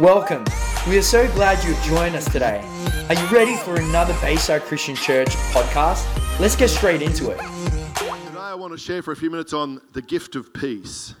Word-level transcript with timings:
Welcome. 0.00 0.44
We 0.88 0.98
are 0.98 1.02
so 1.02 1.32
glad 1.34 1.62
you've 1.62 1.80
joined 1.84 2.16
us 2.16 2.24
today. 2.24 2.60
Are 3.08 3.14
you 3.14 3.26
ready 3.28 3.56
for 3.56 3.76
another 3.76 4.12
Bayside 4.20 4.62
Christian 4.62 4.96
Church 4.96 5.28
podcast? 5.52 6.04
Let's 6.40 6.56
get 6.56 6.70
straight 6.70 7.00
into 7.00 7.30
it. 7.30 7.38
Today, 7.38 8.40
I 8.40 8.56
want 8.56 8.72
to 8.72 8.78
share 8.78 9.02
for 9.04 9.12
a 9.12 9.16
few 9.16 9.30
minutes 9.30 9.52
on 9.52 9.80
the 9.92 10.02
gift 10.02 10.34
of 10.34 10.52
peace. 10.52 11.14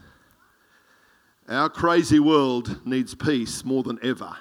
Our 1.48 1.68
crazy 1.68 2.18
world 2.18 2.84
needs 2.84 3.14
peace 3.14 3.64
more 3.64 3.84
than 3.84 4.00
ever. 4.02 4.36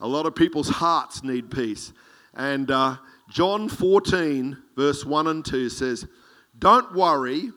A 0.00 0.08
lot 0.08 0.24
of 0.24 0.34
people's 0.34 0.70
hearts 0.70 1.22
need 1.22 1.50
peace. 1.50 1.92
And 2.32 2.70
uh, 2.70 2.96
John 3.28 3.68
14, 3.68 4.56
verse 4.76 5.04
1 5.04 5.26
and 5.26 5.44
2 5.44 5.68
says, 5.68 6.06
Don't 6.58 6.94
worry 6.94 7.52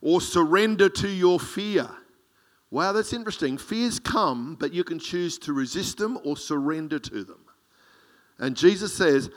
or 0.00 0.20
surrender 0.20 0.88
to 0.90 1.08
your 1.08 1.40
fear. 1.40 1.88
Wow, 2.70 2.92
that's 2.92 3.12
interesting. 3.12 3.58
Fears 3.58 3.98
come, 4.00 4.56
but 4.58 4.72
you 4.72 4.84
can 4.84 4.98
choose 4.98 5.38
to 5.38 5.52
resist 5.52 5.98
them 5.98 6.18
or 6.24 6.36
surrender 6.36 6.98
to 6.98 7.24
them. 7.24 7.40
And 8.38 8.56
Jesus 8.56 8.94
says, 8.94 9.30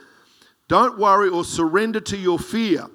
Don't 0.68 0.98
worry 0.98 1.28
or 1.28 1.44
surrender 1.44 2.00
to 2.00 2.16
your 2.16 2.38
fear, 2.38 2.86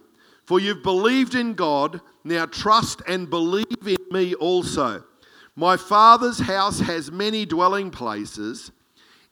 for 0.43 0.59
you've 0.59 0.83
believed 0.83 1.35
in 1.35 1.53
God. 1.53 2.01
Now 2.23 2.45
trust 2.45 3.01
and 3.07 3.29
believe 3.29 3.65
in 3.85 3.97
me 4.11 4.33
also. 4.35 5.03
My 5.55 5.77
Father's 5.77 6.39
house 6.39 6.79
has 6.79 7.11
many 7.11 7.45
dwelling 7.45 7.89
places. 7.89 8.71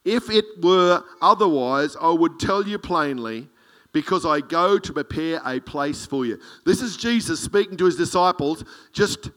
If 0.05 0.29
it 0.29 0.45
were 0.61 1.03
otherwise, 1.21 1.97
I 1.99 2.11
would 2.11 2.39
tell 2.39 2.65
you 2.67 2.77
plainly, 2.77 3.49
because 3.93 4.25
I 4.25 4.41
go 4.41 4.79
to 4.79 4.93
prepare 4.93 5.41
a 5.45 5.59
place 5.59 6.05
for 6.05 6.25
you. 6.25 6.39
This 6.65 6.81
is 6.81 6.97
Jesus 6.97 7.39
speaking 7.39 7.77
to 7.77 7.85
his 7.85 7.95
disciples 7.95 8.63
just 8.91 9.29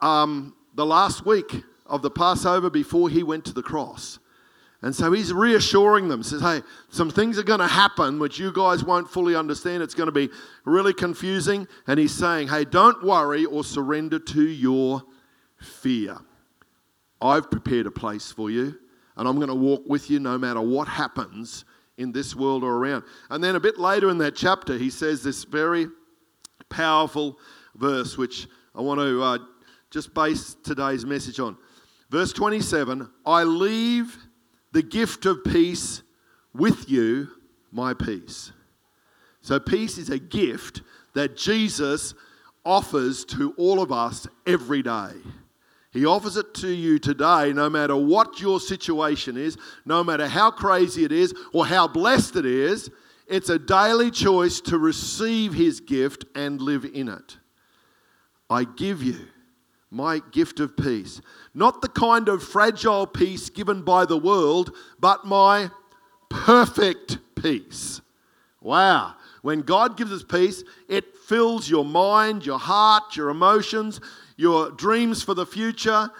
um, 0.00 0.54
the 0.74 0.86
last 0.86 1.26
week 1.26 1.64
of 1.86 2.02
the 2.02 2.10
Passover 2.10 2.70
before 2.70 3.08
he 3.08 3.22
went 3.22 3.44
to 3.46 3.52
the 3.52 3.62
cross. 3.62 4.18
And 4.82 4.94
so 4.94 5.12
he's 5.12 5.32
reassuring 5.32 6.08
them, 6.08 6.24
says, 6.24 6.40
Hey, 6.40 6.60
some 6.90 7.08
things 7.08 7.38
are 7.38 7.44
going 7.44 7.60
to 7.60 7.68
happen 7.68 8.18
which 8.18 8.40
you 8.40 8.52
guys 8.52 8.82
won't 8.82 9.08
fully 9.08 9.36
understand. 9.36 9.82
It's 9.82 9.94
going 9.94 10.08
to 10.08 10.12
be 10.12 10.28
really 10.64 10.92
confusing. 10.92 11.68
And 11.86 12.00
he's 12.00 12.12
saying, 12.12 12.48
Hey, 12.48 12.64
don't 12.64 13.02
worry 13.04 13.44
or 13.44 13.62
surrender 13.62 14.18
to 14.18 14.42
your 14.42 15.02
fear. 15.60 16.18
I've 17.20 17.48
prepared 17.48 17.86
a 17.86 17.92
place 17.92 18.32
for 18.32 18.50
you, 18.50 18.76
and 19.16 19.28
I'm 19.28 19.36
going 19.36 19.48
to 19.48 19.54
walk 19.54 19.84
with 19.86 20.10
you 20.10 20.18
no 20.18 20.36
matter 20.36 20.60
what 20.60 20.88
happens 20.88 21.64
in 21.96 22.10
this 22.10 22.34
world 22.34 22.64
or 22.64 22.74
around. 22.74 23.04
And 23.30 23.44
then 23.44 23.54
a 23.54 23.60
bit 23.60 23.78
later 23.78 24.10
in 24.10 24.18
that 24.18 24.34
chapter, 24.34 24.76
he 24.76 24.90
says 24.90 25.22
this 25.22 25.44
very 25.44 25.86
powerful 26.68 27.38
verse, 27.76 28.18
which 28.18 28.48
I 28.74 28.80
want 28.80 28.98
to 28.98 29.22
uh, 29.22 29.38
just 29.92 30.14
base 30.14 30.56
today's 30.64 31.04
message 31.04 31.38
on. 31.38 31.56
Verse 32.10 32.32
27 32.32 33.08
I 33.24 33.44
leave 33.44 34.16
the 34.72 34.82
gift 34.82 35.26
of 35.26 35.44
peace 35.44 36.02
with 36.54 36.88
you, 36.90 37.28
my 37.70 37.94
peace. 37.94 38.52
So, 39.42 39.60
peace 39.60 39.98
is 39.98 40.08
a 40.08 40.18
gift 40.18 40.82
that 41.14 41.36
Jesus 41.36 42.14
offers 42.64 43.24
to 43.26 43.52
all 43.58 43.82
of 43.82 43.92
us 43.92 44.26
every 44.46 44.82
day. 44.82 45.10
He 45.90 46.06
offers 46.06 46.38
it 46.38 46.54
to 46.54 46.68
you 46.68 46.98
today, 46.98 47.52
no 47.52 47.68
matter 47.68 47.96
what 47.96 48.40
your 48.40 48.60
situation 48.60 49.36
is, 49.36 49.58
no 49.84 50.02
matter 50.02 50.26
how 50.26 50.50
crazy 50.50 51.04
it 51.04 51.12
is 51.12 51.34
or 51.52 51.66
how 51.66 51.86
blessed 51.86 52.36
it 52.36 52.46
is. 52.46 52.88
It's 53.26 53.50
a 53.50 53.58
daily 53.58 54.10
choice 54.10 54.60
to 54.62 54.78
receive 54.78 55.52
His 55.52 55.80
gift 55.80 56.24
and 56.34 56.62
live 56.62 56.86
in 56.86 57.08
it. 57.08 57.36
I 58.48 58.64
give 58.64 59.02
you 59.02 59.26
my 59.92 60.22
gift 60.30 60.58
of 60.58 60.76
peace. 60.76 61.20
Not 61.54 61.82
the 61.82 61.88
kind 61.88 62.28
of 62.28 62.42
fragile 62.42 63.06
peace 63.06 63.50
given 63.50 63.82
by 63.82 64.06
the 64.06 64.16
world, 64.16 64.74
but 64.98 65.26
my 65.26 65.70
perfect 66.30 67.18
peace. 67.34 68.00
Wow. 68.62 69.14
When 69.42 69.60
God 69.60 69.96
gives 69.96 70.12
us 70.12 70.22
peace, 70.22 70.64
it 70.88 71.16
fills 71.16 71.68
your 71.68 71.84
mind, 71.84 72.46
your 72.46 72.58
heart, 72.58 73.16
your 73.16 73.28
emotions, 73.28 74.00
your 74.36 74.70
dreams 74.70 75.22
for 75.22 75.34
the 75.34 75.44
future, 75.44 76.10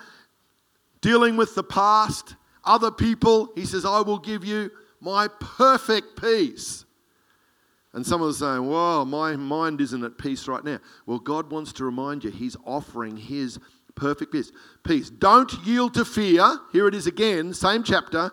dealing 1.00 1.36
with 1.36 1.54
the 1.54 1.64
past, 1.64 2.36
other 2.64 2.90
people. 2.90 3.52
He 3.54 3.64
says, 3.64 3.84
I 3.86 4.00
will 4.02 4.18
give 4.18 4.44
you 4.44 4.70
my 5.00 5.28
perfect 5.28 6.20
peace. 6.20 6.84
And 7.94 8.06
some 8.06 8.22
are 8.22 8.32
saying, 8.32 8.66
Well, 8.66 9.04
my 9.04 9.36
mind 9.36 9.80
isn't 9.80 10.04
at 10.04 10.18
peace 10.18 10.48
right 10.48 10.64
now. 10.64 10.78
Well, 11.06 11.18
God 11.18 11.50
wants 11.50 11.72
to 11.74 11.84
remind 11.84 12.24
you, 12.24 12.30
He's 12.30 12.56
offering 12.64 13.16
His 13.16 13.58
perfect 13.94 14.32
peace. 14.32 14.50
Peace. 14.82 15.10
Don't 15.10 15.52
yield 15.64 15.94
to 15.94 16.04
fear. 16.04 16.58
Here 16.72 16.88
it 16.88 16.94
is 16.94 17.06
again, 17.06 17.52
same 17.52 17.82
chapter. 17.82 18.30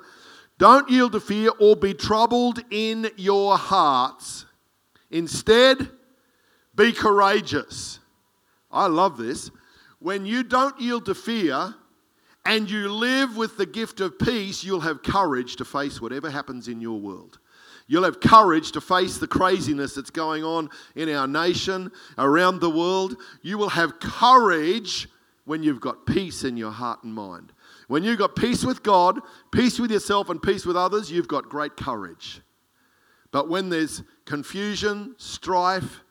Don't 0.58 0.90
yield 0.90 1.14
to 1.14 1.20
fear 1.20 1.52
or 1.60 1.76
be 1.76 1.94
troubled 1.94 2.60
in 2.70 3.10
your 3.16 3.58
hearts. 3.58 4.46
Instead, 5.10 5.90
be 6.76 6.92
courageous. 6.92 8.00
I 8.72 8.88
love 8.88 9.18
this. 9.18 9.52
When 10.00 10.26
you 10.26 10.44
don't 10.44 10.80
yield 10.80 11.06
to 11.06 11.16
fear 11.16 11.76
and 12.46 12.70
you 12.70 12.92
live 12.92 13.36
with 13.36 13.58
the 13.58 13.66
gift 13.66 14.00
of 14.02 14.20
peace, 14.20 14.64
you'll 14.64 14.80
have 14.82 15.04
courage 15.04 15.56
to 15.58 15.66
face 15.66 16.02
whatever 16.02 16.30
happens 16.30 16.68
in 16.68 16.80
your 16.80 17.00
world. 17.00 17.40
You'll 17.90 18.04
have 18.04 18.20
courage 18.20 18.72
to 18.74 18.82
face 18.82 19.18
the 19.18 19.28
craziness 19.28 19.96
that's 19.96 20.12
going 20.12 20.44
on 20.44 20.70
in 20.96 21.10
our 21.10 21.28
nation, 21.28 21.92
around 22.20 22.60
the 22.60 22.70
world. 22.70 23.18
You 23.42 23.58
will 23.58 23.70
have 23.70 24.00
courage 24.00 25.10
when 25.46 25.64
you've 25.64 25.82
got 25.82 26.06
peace 26.06 26.44
in 26.44 26.56
your 26.56 26.70
heart 26.70 27.04
and 27.04 27.12
mind. 27.12 27.52
When 27.88 28.04
you've 28.04 28.20
got 28.20 28.36
peace 28.36 28.64
with 28.64 28.84
God, 28.84 29.20
peace 29.52 29.80
with 29.80 29.90
yourself, 29.90 30.30
and 30.30 30.40
peace 30.40 30.68
with 30.68 30.78
others, 30.78 31.12
you've 31.12 31.28
got 31.28 31.50
great 31.50 31.78
courage. 31.78 32.42
But 33.32 33.50
when 33.50 33.70
there's 33.70 34.04
confusion, 34.26 35.16
strife, 35.18 36.02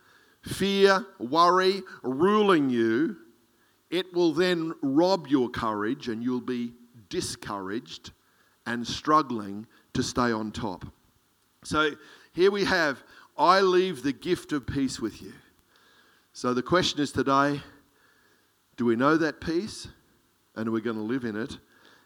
fear, 0.43 1.07
worry 1.21 1.83
ruling 2.03 2.71
you, 2.71 3.19
it 3.89 4.13
will 4.13 4.33
then 4.33 4.75
rob 4.83 5.29
your 5.29 5.49
courage 5.49 6.09
and 6.09 6.25
you'll 6.25 6.41
be 6.41 6.73
discouraged 7.09 8.11
and 8.67 8.85
struggling 8.85 9.65
to 9.95 10.03
stay 10.03 10.33
on 10.33 10.51
top. 10.51 10.85
So 11.65 11.91
here 12.33 12.51
we 12.51 12.65
have 12.65 13.03
I 13.37 13.61
leave 13.61 14.03
the 14.03 14.13
gift 14.13 14.53
of 14.53 14.67
peace 14.67 15.01
with 15.01 15.23
you. 15.23 15.33
So 16.33 16.55
the 16.55 16.63
question 16.63 17.01
is 17.01 17.13
today 17.13 17.61
do 18.77 18.85
we 18.85 18.97
know 18.97 19.17
that 19.17 19.41
peace 19.41 19.89
and 20.55 20.69
are 20.69 20.73
we 20.73 20.81
going 20.81 20.97
to 20.97 21.03
live 21.03 21.25
in 21.25 21.37
it? 21.37 21.59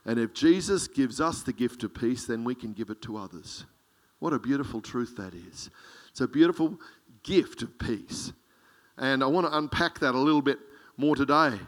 And 0.04 0.18
if 0.18 0.34
Jesus 0.34 0.88
gives 0.88 1.20
us 1.20 1.42
the 1.42 1.52
gift 1.52 1.84
of 1.84 1.94
peace, 1.94 2.26
then 2.26 2.44
we 2.44 2.54
can 2.54 2.72
give 2.72 2.90
it 2.90 3.02
to 3.02 3.16
others. 3.16 3.64
What 4.18 4.32
a 4.32 4.38
beautiful 4.38 4.80
truth 4.80 5.16
that 5.16 5.34
is. 5.34 5.70
It's 6.10 6.20
a 6.20 6.28
beautiful 6.28 6.78
gift 7.22 7.62
of 7.62 7.78
peace. 7.78 8.32
And 8.96 9.22
I 9.22 9.26
want 9.26 9.46
to 9.46 9.56
unpack 9.56 9.98
that 10.00 10.14
a 10.14 10.18
little 10.18 10.42
bit 10.42 10.58
more 10.96 11.16
today. 11.16 11.58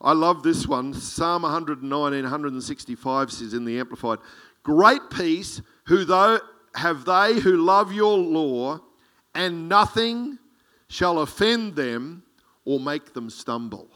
I 0.00 0.12
love 0.12 0.42
this 0.42 0.66
one. 0.66 0.94
Psalm 0.94 1.42
119, 1.42 2.22
165 2.22 3.32
says 3.32 3.54
in 3.54 3.64
the 3.64 3.78
Amplified 3.78 4.18
Great 4.62 5.02
peace, 5.10 5.62
who 5.86 6.04
though 6.04 6.38
have 6.74 7.04
they 7.04 7.40
who 7.40 7.56
love 7.56 7.92
your 7.92 8.16
law, 8.18 8.80
and 9.34 9.68
nothing 9.68 10.38
shall 10.88 11.20
offend 11.20 11.76
them 11.76 12.22
or 12.64 12.80
make 12.80 13.12
them 13.12 13.30
stumble. 13.30 13.88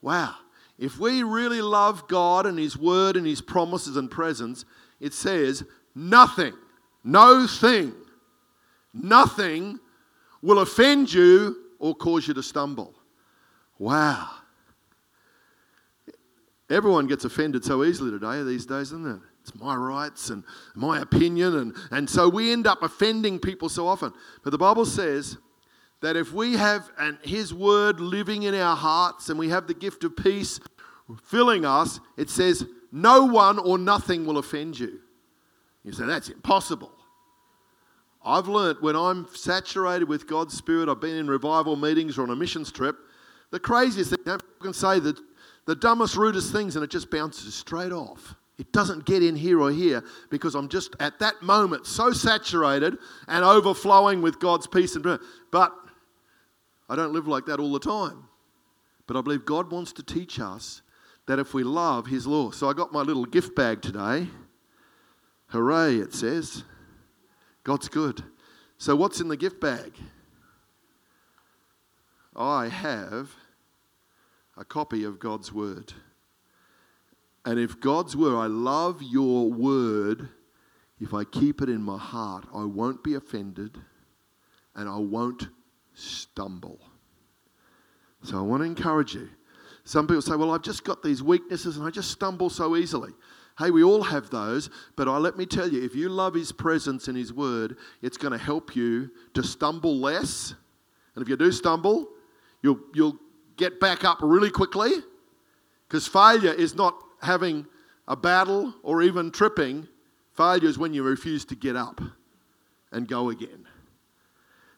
Wow. 0.00 0.34
If 0.78 0.98
we 0.98 1.22
really 1.22 1.60
love 1.60 2.08
God 2.08 2.46
and 2.46 2.58
His 2.58 2.76
Word 2.76 3.16
and 3.16 3.26
His 3.26 3.40
promises 3.40 3.96
and 3.96 4.10
presence, 4.10 4.64
it 5.00 5.12
says, 5.12 5.64
nothing, 5.94 6.54
no 7.04 7.46
thing, 7.46 7.94
nothing 8.94 9.78
will 10.40 10.60
offend 10.60 11.12
you 11.12 11.56
or 11.78 11.94
cause 11.94 12.28
you 12.28 12.34
to 12.34 12.42
stumble. 12.42 12.94
Wow. 13.78 14.30
Everyone 16.70 17.06
gets 17.06 17.24
offended 17.24 17.64
so 17.64 17.82
easily 17.84 18.10
today, 18.10 18.42
these 18.42 18.66
days, 18.66 18.92
isn't 18.92 19.06
it? 19.06 19.27
It's 19.48 19.60
my 19.60 19.74
rights 19.74 20.30
and 20.30 20.44
my 20.74 21.00
opinion. 21.00 21.56
And, 21.56 21.76
and 21.90 22.10
so 22.10 22.28
we 22.28 22.52
end 22.52 22.66
up 22.66 22.82
offending 22.82 23.38
people 23.38 23.68
so 23.68 23.86
often. 23.86 24.12
But 24.44 24.50
the 24.50 24.58
Bible 24.58 24.84
says 24.84 25.38
that 26.00 26.16
if 26.16 26.32
we 26.32 26.54
have 26.54 26.90
and 26.98 27.18
His 27.22 27.54
Word 27.54 28.00
living 28.00 28.42
in 28.42 28.54
our 28.54 28.76
hearts 28.76 29.30
and 29.30 29.38
we 29.38 29.48
have 29.48 29.66
the 29.66 29.74
gift 29.74 30.04
of 30.04 30.16
peace 30.16 30.60
filling 31.24 31.64
us, 31.64 32.00
it 32.16 32.28
says, 32.28 32.66
no 32.92 33.24
one 33.24 33.58
or 33.58 33.78
nothing 33.78 34.26
will 34.26 34.38
offend 34.38 34.78
you. 34.78 35.00
You 35.84 35.92
say, 35.92 36.04
that's 36.04 36.28
impossible. 36.28 36.92
I've 38.24 38.48
learnt 38.48 38.82
when 38.82 38.96
I'm 38.96 39.26
saturated 39.32 40.08
with 40.08 40.26
God's 40.26 40.54
Spirit, 40.54 40.88
I've 40.88 41.00
been 41.00 41.16
in 41.16 41.28
revival 41.28 41.76
meetings 41.76 42.18
or 42.18 42.22
on 42.22 42.30
a 42.30 42.36
missions 42.36 42.70
trip, 42.70 42.96
the 43.50 43.60
craziest 43.60 44.10
thing, 44.10 44.18
people 44.24 44.40
can 44.60 44.74
say 44.74 45.00
the, 45.00 45.18
the 45.64 45.74
dumbest, 45.74 46.16
rudest 46.16 46.52
things 46.52 46.76
and 46.76 46.84
it 46.84 46.90
just 46.90 47.10
bounces 47.10 47.54
straight 47.54 47.92
off. 47.92 48.34
It 48.58 48.72
doesn't 48.72 49.06
get 49.06 49.22
in 49.22 49.36
here 49.36 49.60
or 49.60 49.70
here 49.70 50.02
because 50.30 50.54
I'm 50.54 50.68
just 50.68 50.96
at 50.98 51.20
that 51.20 51.42
moment 51.42 51.86
so 51.86 52.12
saturated 52.12 52.98
and 53.28 53.44
overflowing 53.44 54.20
with 54.20 54.40
God's 54.40 54.66
peace 54.66 54.96
and 54.96 55.20
but 55.52 55.72
I 56.88 56.96
don't 56.96 57.12
live 57.12 57.28
like 57.28 57.46
that 57.46 57.60
all 57.60 57.72
the 57.72 57.78
time. 57.78 58.24
But 59.06 59.16
I 59.16 59.20
believe 59.20 59.44
God 59.44 59.70
wants 59.70 59.92
to 59.94 60.02
teach 60.02 60.40
us 60.40 60.82
that 61.26 61.38
if 61.38 61.54
we 61.54 61.62
love 61.62 62.06
his 62.06 62.26
law. 62.26 62.50
So 62.50 62.68
I 62.68 62.72
got 62.72 62.92
my 62.92 63.02
little 63.02 63.24
gift 63.24 63.54
bag 63.54 63.80
today. 63.80 64.28
Hooray, 65.48 65.96
it 65.96 66.12
says. 66.12 66.64
God's 67.64 67.88
good. 67.88 68.22
So, 68.78 68.94
what's 68.96 69.20
in 69.20 69.28
the 69.28 69.36
gift 69.36 69.60
bag? 69.60 69.92
I 72.34 72.68
have 72.68 73.30
a 74.56 74.64
copy 74.64 75.04
of 75.04 75.18
God's 75.18 75.52
Word. 75.52 75.92
And 77.48 77.58
if 77.58 77.80
God's 77.80 78.14
Word, 78.14 78.36
I 78.36 78.46
love 78.46 79.00
your 79.02 79.50
Word, 79.50 80.28
if 81.00 81.14
I 81.14 81.24
keep 81.24 81.62
it 81.62 81.70
in 81.70 81.80
my 81.80 81.96
heart, 81.96 82.44
I 82.54 82.64
won't 82.64 83.02
be 83.02 83.14
offended 83.14 83.78
and 84.76 84.86
I 84.86 84.98
won't 84.98 85.48
stumble. 85.94 86.78
So, 88.22 88.36
I 88.36 88.42
want 88.42 88.60
to 88.60 88.66
encourage 88.66 89.14
you. 89.14 89.30
Some 89.84 90.06
people 90.06 90.20
say, 90.20 90.36
Well, 90.36 90.50
I've 90.50 90.60
just 90.60 90.84
got 90.84 91.02
these 91.02 91.22
weaknesses 91.22 91.78
and 91.78 91.86
I 91.86 91.90
just 91.90 92.10
stumble 92.10 92.50
so 92.50 92.76
easily. 92.76 93.12
Hey, 93.58 93.70
we 93.70 93.82
all 93.82 94.02
have 94.02 94.28
those, 94.28 94.68
but 94.94 95.08
I, 95.08 95.16
let 95.16 95.38
me 95.38 95.46
tell 95.46 95.72
you, 95.72 95.82
if 95.82 95.94
you 95.94 96.10
love 96.10 96.34
His 96.34 96.52
presence 96.52 97.08
and 97.08 97.16
His 97.16 97.32
word, 97.32 97.78
it's 98.02 98.18
going 98.18 98.32
to 98.32 98.38
help 98.38 98.76
you 98.76 99.10
to 99.32 99.42
stumble 99.42 99.96
less. 99.96 100.52
And 101.14 101.22
if 101.22 101.30
you 101.30 101.36
do 101.38 101.50
stumble, 101.50 102.08
you'll, 102.60 102.80
you'll 102.92 103.18
get 103.56 103.80
back 103.80 104.04
up 104.04 104.18
really 104.20 104.50
quickly 104.50 104.90
because 105.88 106.06
failure 106.06 106.52
is 106.52 106.74
not 106.74 107.04
having 107.20 107.66
a 108.06 108.16
battle 108.16 108.74
or 108.82 109.02
even 109.02 109.30
tripping. 109.30 109.88
Failure 110.34 110.68
is 110.68 110.78
when 110.78 110.94
you 110.94 111.02
refuse 111.02 111.44
to 111.46 111.56
get 111.56 111.76
up 111.76 112.00
and 112.92 113.06
go 113.06 113.30
again. 113.30 113.66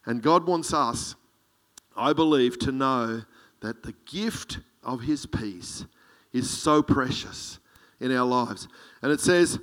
And 0.07 0.23
God 0.23 0.47
wants 0.47 0.73
us, 0.73 1.15
I 1.97 2.13
believe, 2.13 2.59
to 2.61 2.73
know 2.73 3.23
that 3.61 3.83
the 3.83 3.95
gift 4.07 4.59
of 4.83 5.03
His 5.03 5.27
peace 5.27 5.85
is 6.33 6.49
so 6.49 6.83
precious 6.83 7.59
in 8.01 8.15
our 8.17 8.27
lives. 8.27 8.69
And 9.03 9.13
it 9.13 9.21
says, 9.21 9.59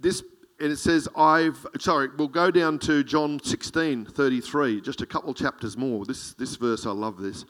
this, 0.00 0.22
and 0.58 0.72
it 0.72 0.78
says, 0.78 1.08
I've, 1.16 1.64
sorry, 1.78 2.08
we'll 2.16 2.28
go 2.28 2.50
down 2.50 2.78
to 2.80 3.04
John 3.04 3.40
16, 3.42 4.06
33, 4.06 4.80
just 4.80 5.00
a 5.00 5.06
couple 5.06 5.32
chapters 5.32 5.76
more. 5.76 6.04
This, 6.04 6.34
this 6.34 6.56
verse, 6.56 6.86
I 6.86 6.90
love 6.90 7.18
this. 7.18 7.44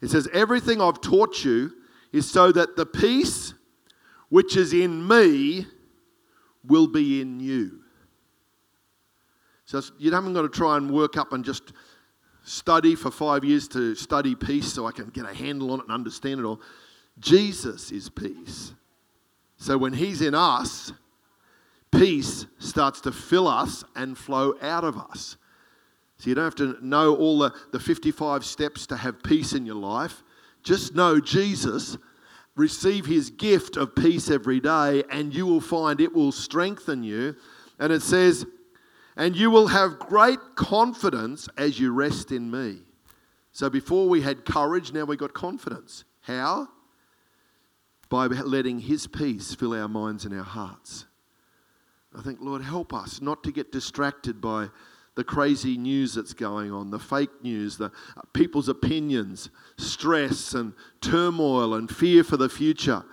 It 0.00 0.10
says, 0.10 0.28
Everything 0.32 0.80
I've 0.80 1.00
taught 1.00 1.44
you 1.44 1.72
is 2.14 2.30
so 2.30 2.52
that 2.52 2.76
the 2.76 2.86
peace 2.86 3.54
which 4.28 4.56
is 4.56 4.72
in 4.72 5.06
me 5.06 5.66
will 6.64 6.86
be 6.86 7.20
in 7.20 7.40
you. 7.40 7.80
So 9.64 9.82
you 9.98 10.12
haven't 10.12 10.32
got 10.32 10.42
to 10.42 10.48
try 10.48 10.76
and 10.76 10.90
work 10.90 11.16
up 11.16 11.32
and 11.32 11.44
just 11.44 11.72
study 12.44 12.94
for 12.94 13.10
five 13.10 13.42
years 13.44 13.66
to 13.68 13.96
study 13.96 14.36
peace 14.36 14.72
so 14.72 14.86
I 14.86 14.92
can 14.92 15.08
get 15.08 15.24
a 15.28 15.34
handle 15.34 15.72
on 15.72 15.80
it 15.80 15.86
and 15.86 15.92
understand 15.92 16.38
it 16.38 16.44
all. 16.44 16.60
Jesus 17.18 17.90
is 17.90 18.08
peace. 18.08 18.74
So 19.56 19.76
when 19.76 19.92
He's 19.92 20.22
in 20.22 20.36
us, 20.36 20.92
peace 21.90 22.46
starts 22.60 23.00
to 23.02 23.12
fill 23.12 23.48
us 23.48 23.82
and 23.96 24.16
flow 24.16 24.54
out 24.62 24.84
of 24.84 24.96
us. 24.96 25.36
So 26.18 26.28
you 26.28 26.36
don't 26.36 26.44
have 26.44 26.54
to 26.56 26.76
know 26.80 27.16
all 27.16 27.38
the, 27.38 27.52
the 27.72 27.80
55 27.80 28.44
steps 28.44 28.86
to 28.86 28.96
have 28.96 29.22
peace 29.22 29.52
in 29.52 29.66
your 29.66 29.74
life. 29.76 30.22
Just 30.64 30.94
know 30.94 31.20
Jesus, 31.20 31.96
receive 32.56 33.06
His 33.06 33.30
gift 33.30 33.76
of 33.76 33.94
peace 33.94 34.30
every 34.30 34.58
day, 34.58 35.04
and 35.10 35.32
you 35.32 35.46
will 35.46 35.60
find 35.60 36.00
it 36.00 36.12
will 36.12 36.32
strengthen 36.32 37.04
you. 37.04 37.36
And 37.78 37.92
it 37.92 38.02
says, 38.02 38.44
and 39.16 39.36
you 39.36 39.50
will 39.50 39.68
have 39.68 40.00
great 40.00 40.40
confidence 40.56 41.48
as 41.56 41.78
you 41.78 41.92
rest 41.92 42.32
in 42.32 42.50
me. 42.50 42.78
So 43.52 43.70
before 43.70 44.08
we 44.08 44.22
had 44.22 44.44
courage, 44.44 44.92
now 44.92 45.04
we 45.04 45.16
got 45.16 45.32
confidence. 45.32 46.04
How? 46.22 46.68
by 48.14 48.26
letting 48.26 48.78
His 48.78 49.08
peace 49.08 49.54
fill 49.56 49.74
our 49.74 49.88
minds 49.88 50.24
and 50.24 50.32
our 50.32 50.44
hearts. 50.44 51.06
I 52.16 52.22
think, 52.22 52.38
Lord, 52.40 52.62
help 52.62 52.94
us 52.94 53.20
not 53.20 53.42
to 53.42 53.50
get 53.50 53.72
distracted 53.72 54.40
by 54.40 54.68
the 55.16 55.24
crazy 55.24 55.76
news 55.76 56.14
that's 56.14 56.32
going 56.32 56.72
on, 56.72 56.90
the 56.90 56.98
fake 56.98 57.30
news, 57.42 57.76
the 57.76 57.86
uh, 58.16 58.22
people's 58.32 58.68
opinions, 58.68 59.50
stress 59.76 60.54
and 60.54 60.72
turmoil 61.00 61.74
and 61.74 61.94
fear 61.94 62.24
for 62.24 62.36
the 62.36 62.48
future. 62.48 63.04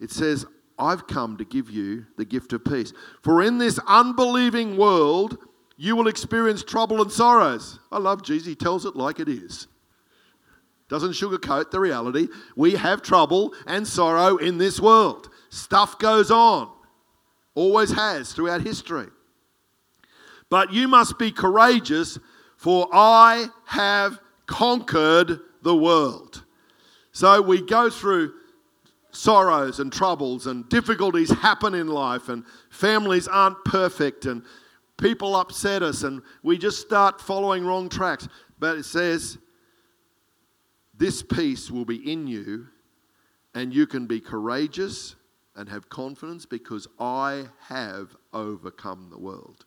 It 0.00 0.10
says, 0.10 0.46
I've 0.78 1.06
come 1.06 1.36
to 1.36 1.44
give 1.44 1.70
you 1.70 2.06
the 2.16 2.24
gift 2.24 2.52
of 2.52 2.64
peace. 2.64 2.92
For 3.22 3.42
in 3.42 3.58
this 3.58 3.78
unbelieving 3.86 4.76
world, 4.76 5.38
you 5.76 5.96
will 5.96 6.08
experience 6.08 6.62
trouble 6.62 7.02
and 7.02 7.10
sorrows. 7.10 7.78
I 7.90 7.98
love 7.98 8.22
Jesus. 8.22 8.46
He 8.46 8.54
tells 8.54 8.84
it 8.84 8.96
like 8.96 9.20
it 9.20 9.28
is 9.28 9.66
doesn't 10.92 11.12
sugarcoat 11.12 11.70
the 11.70 11.80
reality. 11.80 12.28
We 12.54 12.72
have 12.72 13.00
trouble 13.00 13.54
and 13.66 13.88
sorrow 13.88 14.36
in 14.36 14.58
this 14.58 14.78
world. 14.78 15.30
Stuff 15.48 15.98
goes 15.98 16.30
on, 16.30 16.70
always 17.54 17.92
has 17.92 18.34
throughout 18.34 18.60
history. 18.60 19.06
But 20.52 20.70
you 20.70 20.86
must 20.86 21.18
be 21.18 21.32
courageous, 21.32 22.18
for 22.58 22.86
I 22.92 23.46
have 23.64 24.20
conquered 24.44 25.40
the 25.62 25.74
world. 25.74 26.44
So 27.12 27.40
we 27.40 27.62
go 27.62 27.88
through 27.88 28.34
sorrows 29.12 29.80
and 29.80 29.90
troubles, 29.90 30.46
and 30.46 30.68
difficulties 30.68 31.30
happen 31.30 31.72
in 31.72 31.86
life, 31.86 32.28
and 32.28 32.44
families 32.68 33.26
aren't 33.28 33.64
perfect, 33.64 34.26
and 34.26 34.42
people 34.98 35.36
upset 35.36 35.82
us, 35.82 36.02
and 36.02 36.20
we 36.42 36.58
just 36.58 36.82
start 36.82 37.18
following 37.18 37.64
wrong 37.64 37.88
tracks. 37.88 38.28
But 38.58 38.76
it 38.76 38.84
says, 38.84 39.38
this 40.92 41.22
peace 41.22 41.70
will 41.70 41.86
be 41.86 42.12
in 42.12 42.26
you, 42.26 42.66
and 43.54 43.74
you 43.74 43.86
can 43.86 44.06
be 44.06 44.20
courageous 44.20 45.16
and 45.56 45.70
have 45.70 45.88
confidence 45.88 46.44
because 46.44 46.86
I 47.00 47.46
have 47.68 48.14
overcome 48.34 49.08
the 49.10 49.18
world. 49.18 49.64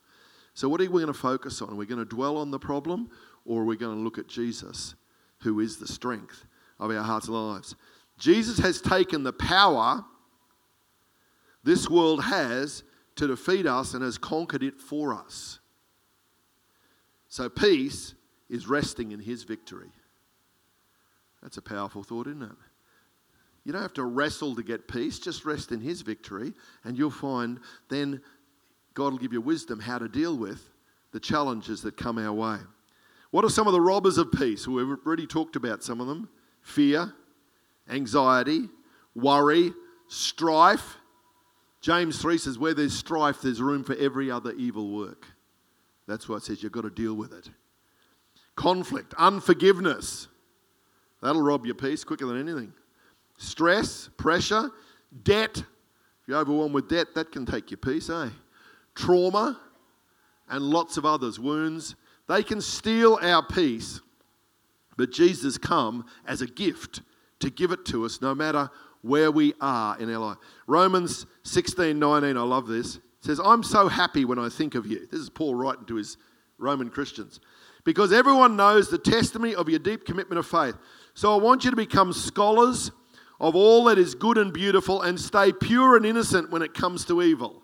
So, 0.55 0.69
what 0.69 0.81
are 0.81 0.85
we 0.85 1.01
going 1.01 1.07
to 1.07 1.13
focus 1.13 1.61
on? 1.61 1.69
Are 1.69 1.75
we 1.75 1.85
going 1.85 1.99
to 1.99 2.05
dwell 2.05 2.37
on 2.37 2.49
the 2.49 2.57
problem, 2.57 3.09
or 3.45 3.61
are 3.61 3.65
we 3.65 3.75
going 3.77 3.95
to 3.95 4.01
look 4.01 4.17
at 4.17 4.27
Jesus, 4.27 4.95
who 5.41 5.59
is 5.59 5.77
the 5.77 5.87
strength 5.87 6.45
of 6.79 6.89
our 6.89 7.03
hearts 7.03 7.27
and 7.27 7.35
lives? 7.35 7.75
Jesus 8.17 8.57
has 8.59 8.81
taken 8.81 9.23
the 9.23 9.33
power 9.33 10.03
this 11.65 11.89
world 11.89 12.23
has 12.23 12.83
to 13.15 13.25
defeat 13.25 13.65
us 13.65 13.95
and 13.95 14.03
has 14.03 14.19
conquered 14.19 14.61
it 14.61 14.79
for 14.79 15.15
us. 15.15 15.59
So, 17.27 17.49
peace 17.49 18.13
is 18.49 18.67
resting 18.67 19.11
in 19.11 19.19
his 19.19 19.43
victory. 19.43 19.91
That's 21.41 21.57
a 21.57 21.61
powerful 21.61 22.03
thought, 22.03 22.27
isn't 22.27 22.43
it? 22.43 22.49
You 23.65 23.71
don't 23.71 23.81
have 23.81 23.93
to 23.93 24.03
wrestle 24.03 24.55
to 24.55 24.63
get 24.63 24.87
peace, 24.87 25.17
just 25.17 25.43
rest 25.43 25.71
in 25.71 25.81
His 25.81 26.03
victory, 26.03 26.53
and 26.83 26.95
you'll 26.95 27.09
find 27.09 27.59
then 27.89 28.21
God 28.95 29.11
will 29.11 29.19
give 29.19 29.33
you 29.33 29.41
wisdom 29.41 29.79
how 29.79 29.99
to 29.99 30.07
deal 30.07 30.35
with 30.35 30.71
the 31.11 31.19
challenges 31.19 31.83
that 31.83 31.95
come 31.95 32.17
our 32.17 32.33
way. 32.33 32.57
What 33.29 33.45
are 33.45 33.49
some 33.49 33.67
of 33.67 33.73
the 33.73 33.81
robbers 33.81 34.17
of 34.17 34.31
peace? 34.31 34.67
We've 34.67 34.97
already 35.05 35.27
talked 35.27 35.55
about 35.55 35.83
some 35.83 36.01
of 36.01 36.07
them 36.07 36.29
fear, 36.61 37.13
anxiety, 37.87 38.69
worry, 39.13 39.71
strife. 40.07 40.97
James 41.81 42.19
3 42.19 42.39
says, 42.39 42.57
Where 42.57 42.73
there's 42.73 42.97
strife, 42.97 43.41
there's 43.41 43.61
room 43.61 43.83
for 43.83 43.95
every 43.97 44.31
other 44.31 44.53
evil 44.53 44.89
work. 44.89 45.27
That's 46.07 46.27
why 46.27 46.37
it 46.37 46.43
says 46.43 46.63
you've 46.63 46.71
got 46.71 46.81
to 46.81 46.89
deal 46.89 47.13
with 47.13 47.33
it. 47.33 47.49
Conflict, 48.55 49.13
unforgiveness, 49.17 50.27
That'll 51.25 51.41
rob 51.41 51.65
your 51.65 51.73
peace 51.73 52.03
quicker 52.03 52.27
than 52.27 52.39
anything. 52.39 52.71
Stress, 53.37 54.09
pressure, 54.15 54.69
debt. 55.23 55.57
If 55.57 56.27
you're 56.27 56.37
overwhelmed 56.37 56.75
with 56.75 56.87
debt, 56.87 57.07
that 57.15 57.31
can 57.31 57.47
take 57.47 57.71
your 57.71 57.79
peace, 57.79 58.11
eh? 58.11 58.29
Trauma, 58.95 59.59
and 60.49 60.63
lots 60.63 60.97
of 60.97 61.05
others, 61.05 61.39
wounds. 61.39 61.95
They 62.27 62.43
can 62.43 62.61
steal 62.61 63.19
our 63.21 63.45
peace, 63.45 64.01
but 64.97 65.11
Jesus 65.11 65.57
come 65.57 66.05
as 66.25 66.41
a 66.41 66.47
gift 66.47 67.01
to 67.39 67.49
give 67.49 67.71
it 67.71 67.85
to 67.85 68.05
us 68.05 68.21
no 68.21 68.33
matter 68.33 68.69
where 69.01 69.29
we 69.29 69.53
are 69.61 69.99
in 69.99 70.11
our 70.11 70.19
life. 70.19 70.37
Romans 70.65 71.25
16, 71.43 71.97
19, 71.97 72.37
I 72.37 72.41
love 72.41 72.67
this. 72.67 72.99
Says, 73.21 73.39
I'm 73.43 73.63
so 73.63 73.87
happy 73.87 74.25
when 74.25 74.39
I 74.39 74.49
think 74.49 74.75
of 74.75 74.85
you. 74.85 75.07
This 75.11 75.19
is 75.19 75.29
Paul 75.29 75.55
writing 75.55 75.85
to 75.85 75.95
his 75.95 76.17
Roman 76.57 76.89
Christians. 76.89 77.39
Because 77.83 78.11
everyone 78.13 78.55
knows 78.55 78.89
the 78.89 78.97
testimony 78.97 79.53
of 79.53 79.69
your 79.69 79.79
deep 79.79 80.05
commitment 80.05 80.39
of 80.39 80.47
faith. 80.47 80.75
So 81.13 81.33
I 81.33 81.41
want 81.41 81.63
you 81.63 81.69
to 81.69 81.77
become 81.77 82.13
scholars 82.13 82.91
of 83.39 83.55
all 83.55 83.85
that 83.85 83.97
is 83.97 84.15
good 84.15 84.37
and 84.37 84.51
beautiful 84.53 85.01
and 85.01 85.19
stay 85.19 85.51
pure 85.51 85.97
and 85.97 86.05
innocent 86.05 86.51
when 86.51 86.61
it 86.61 86.73
comes 86.73 87.05
to 87.05 87.21
evil. 87.21 87.61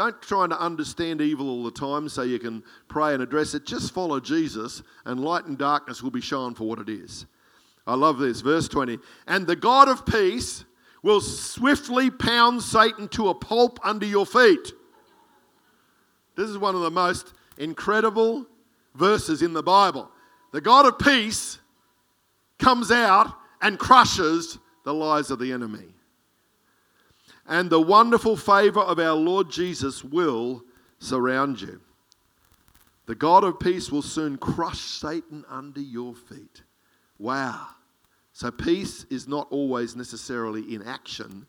Don't 0.00 0.22
try 0.22 0.46
to 0.46 0.58
understand 0.58 1.20
evil 1.20 1.50
all 1.50 1.62
the 1.62 1.70
time 1.70 2.08
so 2.08 2.22
you 2.22 2.38
can 2.38 2.64
pray 2.88 3.12
and 3.12 3.22
address 3.22 3.52
it. 3.52 3.66
Just 3.66 3.92
follow 3.92 4.18
Jesus, 4.18 4.82
and 5.04 5.22
light 5.22 5.44
and 5.44 5.58
darkness 5.58 6.02
will 6.02 6.10
be 6.10 6.22
shown 6.22 6.54
for 6.54 6.66
what 6.66 6.78
it 6.78 6.88
is. 6.88 7.26
I 7.86 7.96
love 7.96 8.16
this. 8.16 8.40
Verse 8.40 8.66
20. 8.66 8.98
And 9.26 9.46
the 9.46 9.56
God 9.56 9.88
of 9.90 10.06
peace 10.06 10.64
will 11.02 11.20
swiftly 11.20 12.10
pound 12.10 12.62
Satan 12.62 13.08
to 13.08 13.28
a 13.28 13.34
pulp 13.34 13.78
under 13.84 14.06
your 14.06 14.24
feet. 14.24 14.72
This 16.34 16.48
is 16.48 16.56
one 16.56 16.74
of 16.74 16.80
the 16.80 16.90
most 16.90 17.34
incredible 17.58 18.46
verses 18.94 19.42
in 19.42 19.52
the 19.52 19.62
Bible. 19.62 20.10
The 20.52 20.62
God 20.62 20.86
of 20.86 20.98
peace 20.98 21.58
comes 22.58 22.90
out 22.90 23.34
and 23.60 23.78
crushes 23.78 24.58
the 24.82 24.94
lies 24.94 25.30
of 25.30 25.38
the 25.38 25.52
enemy. 25.52 25.92
And 27.46 27.70
the 27.70 27.80
wonderful 27.80 28.36
favor 28.36 28.80
of 28.80 28.98
our 28.98 29.16
Lord 29.16 29.50
Jesus 29.50 30.04
will 30.04 30.62
surround 30.98 31.60
you. 31.60 31.80
The 33.06 33.14
God 33.14 33.42
of 33.42 33.58
peace 33.58 33.90
will 33.90 34.02
soon 34.02 34.38
crush 34.38 34.78
Satan 34.78 35.44
under 35.48 35.80
your 35.80 36.14
feet. 36.14 36.62
Wow. 37.18 37.66
So, 38.32 38.50
peace 38.50 39.04
is 39.10 39.26
not 39.26 39.48
always 39.50 39.96
necessarily 39.96 40.74
in 40.74 40.82
action, 40.82 41.46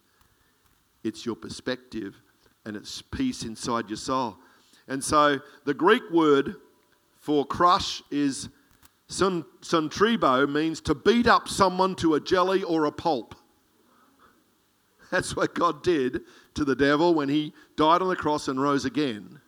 it's 1.03 1.25
your 1.25 1.36
perspective 1.36 2.15
and 2.65 2.75
it's 2.75 3.01
peace 3.01 3.43
inside 3.43 3.89
your 3.89 3.98
soul. 3.98 4.38
And 4.88 5.03
so, 5.03 5.39
the 5.65 5.74
Greek 5.74 6.03
word 6.12 6.55
for 7.19 7.45
crush 7.45 8.01
is 8.12 8.50
sun, 9.07 9.45
suntribo, 9.62 10.51
means 10.51 10.81
to 10.81 10.95
beat 10.95 11.27
up 11.27 11.48
someone 11.48 11.95
to 11.95 12.15
a 12.15 12.19
jelly 12.19 12.63
or 12.63 12.86
a 12.86 12.91
pulp. 12.91 13.36
That's 15.11 15.35
what 15.35 15.53
God 15.53 15.83
did 15.83 16.21
to 16.55 16.65
the 16.65 16.75
devil 16.75 17.13
when 17.13 17.29
he 17.29 17.53
died 17.75 18.01
on 18.01 18.07
the 18.07 18.15
cross 18.15 18.47
and 18.47 18.61
rose 18.61 18.85
again. 18.85 19.39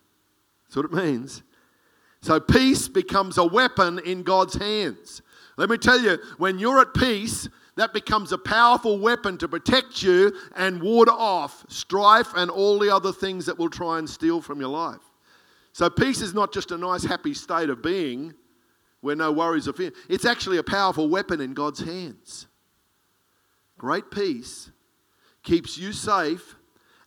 That's 0.65 0.75
what 0.75 0.85
it 0.85 0.93
means. 0.93 1.41
So 2.21 2.39
peace 2.39 2.87
becomes 2.87 3.37
a 3.37 3.45
weapon 3.45 3.99
in 3.99 4.23
God's 4.23 4.55
hands. 4.55 5.21
Let 5.57 5.69
me 5.69 5.77
tell 5.77 5.99
you, 5.99 6.17
when 6.37 6.59
you're 6.59 6.79
at 6.79 6.93
peace, 6.93 7.47
that 7.75 7.93
becomes 7.93 8.31
a 8.31 8.37
powerful 8.37 8.99
weapon 8.99 9.37
to 9.39 9.47
protect 9.47 10.03
you 10.03 10.33
and 10.55 10.81
ward 10.81 11.09
off 11.09 11.65
strife 11.69 12.33
and 12.35 12.51
all 12.51 12.77
the 12.77 12.93
other 12.93 13.11
things 13.11 13.45
that 13.45 13.57
will 13.57 13.69
try 13.69 13.99
and 13.99 14.09
steal 14.09 14.41
from 14.41 14.59
your 14.59 14.69
life. 14.69 15.01
So 15.71 15.89
peace 15.89 16.21
is 16.21 16.33
not 16.33 16.53
just 16.53 16.71
a 16.71 16.77
nice, 16.77 17.03
happy 17.03 17.33
state 17.33 17.69
of 17.69 17.81
being 17.81 18.33
where 19.01 19.15
no 19.15 19.31
worries 19.31 19.67
or 19.67 19.73
fear. 19.73 19.91
It's 20.07 20.25
actually 20.25 20.57
a 20.57 20.63
powerful 20.63 21.09
weapon 21.09 21.41
in 21.41 21.53
God's 21.53 21.79
hands. 21.79 22.47
Great 23.77 24.11
peace 24.11 24.71
keeps 25.43 25.77
you 25.77 25.91
safe 25.91 26.55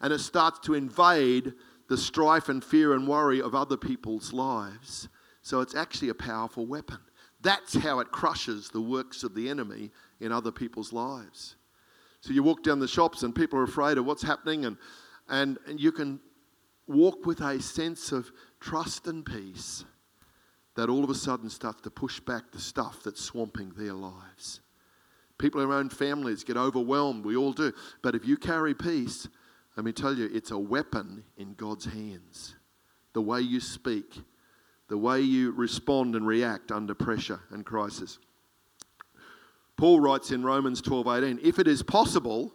and 0.00 0.12
it 0.12 0.20
starts 0.20 0.58
to 0.60 0.74
invade 0.74 1.54
the 1.88 1.96
strife 1.96 2.48
and 2.48 2.62
fear 2.62 2.92
and 2.92 3.08
worry 3.08 3.40
of 3.40 3.54
other 3.54 3.76
people's 3.76 4.32
lives. 4.32 5.08
So 5.42 5.60
it's 5.60 5.74
actually 5.74 6.08
a 6.08 6.14
powerful 6.14 6.66
weapon. 6.66 6.98
That's 7.40 7.74
how 7.74 8.00
it 8.00 8.10
crushes 8.10 8.68
the 8.68 8.80
works 8.80 9.22
of 9.22 9.34
the 9.34 9.48
enemy 9.48 9.92
in 10.20 10.32
other 10.32 10.50
people's 10.50 10.92
lives. 10.92 11.56
So 12.20 12.32
you 12.32 12.42
walk 12.42 12.62
down 12.64 12.80
the 12.80 12.88
shops 12.88 13.22
and 13.22 13.34
people 13.34 13.58
are 13.58 13.64
afraid 13.64 13.98
of 13.98 14.06
what's 14.06 14.22
happening, 14.22 14.64
and, 14.64 14.76
and, 15.28 15.58
and 15.66 15.78
you 15.78 15.92
can 15.92 16.18
walk 16.88 17.24
with 17.26 17.40
a 17.40 17.60
sense 17.62 18.10
of 18.10 18.32
trust 18.58 19.06
and 19.06 19.24
peace 19.24 19.84
that 20.74 20.88
all 20.88 21.04
of 21.04 21.10
a 21.10 21.14
sudden 21.14 21.48
starts 21.48 21.82
to 21.82 21.90
push 21.90 22.20
back 22.20 22.50
the 22.50 22.60
stuff 22.60 23.02
that's 23.04 23.22
swamping 23.22 23.72
their 23.76 23.92
lives. 23.92 24.60
People 25.38 25.60
in 25.60 25.68
their 25.68 25.78
own 25.78 25.90
families 25.90 26.44
get 26.44 26.56
overwhelmed. 26.56 27.24
We 27.24 27.36
all 27.36 27.52
do. 27.52 27.72
But 28.02 28.14
if 28.14 28.24
you 28.24 28.36
carry 28.36 28.74
peace, 28.74 29.28
let 29.76 29.84
me 29.84 29.92
tell 29.92 30.14
you, 30.14 30.30
it's 30.32 30.50
a 30.50 30.58
weapon 30.58 31.24
in 31.36 31.54
God's 31.54 31.84
hands. 31.84 32.54
The 33.12 33.22
way 33.22 33.40
you 33.40 33.60
speak, 33.60 34.20
the 34.88 34.96
way 34.96 35.20
you 35.20 35.52
respond 35.52 36.14
and 36.14 36.26
react 36.26 36.72
under 36.72 36.94
pressure 36.94 37.40
and 37.50 37.64
crisis. 37.64 38.18
Paul 39.76 40.00
writes 40.00 40.30
in 40.30 40.42
Romans 40.42 40.80
12 40.80 41.06
18, 41.06 41.40
if 41.42 41.58
it 41.58 41.68
is 41.68 41.82
possible, 41.82 42.52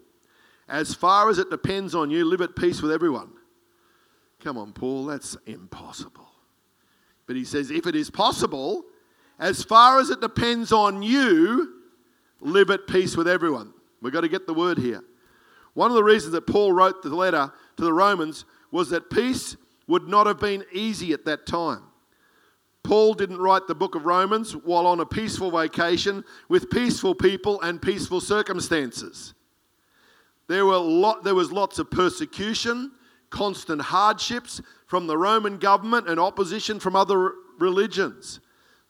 as 0.67 0.95
far 0.95 1.29
as 1.29 1.37
it 1.37 1.51
depends 1.51 1.93
on 1.93 2.09
you, 2.09 2.25
live 2.25 2.41
at 2.41 2.55
peace 2.55 2.81
with 2.81 2.91
everyone. 2.91 3.31
Come 4.39 4.57
on, 4.57 4.73
Paul, 4.73 5.05
that's 5.05 5.37
impossible. 5.45 6.27
But 7.27 7.35
he 7.35 7.43
says, 7.43 7.69
if 7.69 7.85
it 7.85 7.95
is 7.95 8.09
possible, 8.09 8.85
as 9.37 9.63
far 9.63 9.99
as 9.99 10.09
it 10.09 10.21
depends 10.21 10.71
on 10.71 11.03
you, 11.03 11.80
live 12.41 12.69
at 12.69 12.87
peace 12.87 13.15
with 13.15 13.27
everyone. 13.27 13.73
We've 14.01 14.13
got 14.13 14.21
to 14.21 14.27
get 14.27 14.47
the 14.47 14.53
word 14.53 14.77
here. 14.77 15.03
One 15.73 15.89
of 15.89 15.95
the 15.95 16.03
reasons 16.03 16.33
that 16.33 16.47
Paul 16.47 16.73
wrote 16.73 17.01
the 17.01 17.15
letter 17.15 17.51
to 17.77 17.83
the 17.83 17.93
Romans 17.93 18.45
was 18.71 18.89
that 18.89 19.09
peace 19.09 19.55
would 19.87 20.07
not 20.07 20.27
have 20.27 20.39
been 20.39 20.65
easy 20.71 21.13
at 21.13 21.25
that 21.25 21.45
time. 21.45 21.83
Paul 22.83 23.13
didn't 23.13 23.37
write 23.37 23.67
the 23.67 23.75
book 23.75 23.95
of 23.95 24.05
Romans 24.05 24.55
while 24.55 24.87
on 24.87 24.99
a 24.99 25.05
peaceful 25.05 25.51
vacation 25.51 26.23
with 26.49 26.71
peaceful 26.71 27.13
people 27.13 27.61
and 27.61 27.81
peaceful 27.81 28.19
circumstances. 28.19 29.33
There, 30.47 30.65
were 30.65 30.77
lot, 30.77 31.23
there 31.23 31.35
was 31.35 31.51
lots 31.51 31.79
of 31.79 31.91
persecution, 31.91 32.91
constant 33.29 33.81
hardships 33.81 34.61
from 34.87 35.07
the 35.07 35.17
Roman 35.17 35.57
government 35.57 36.09
and 36.09 36.19
opposition 36.19 36.79
from 36.79 36.95
other 36.95 37.33
religions. 37.59 38.39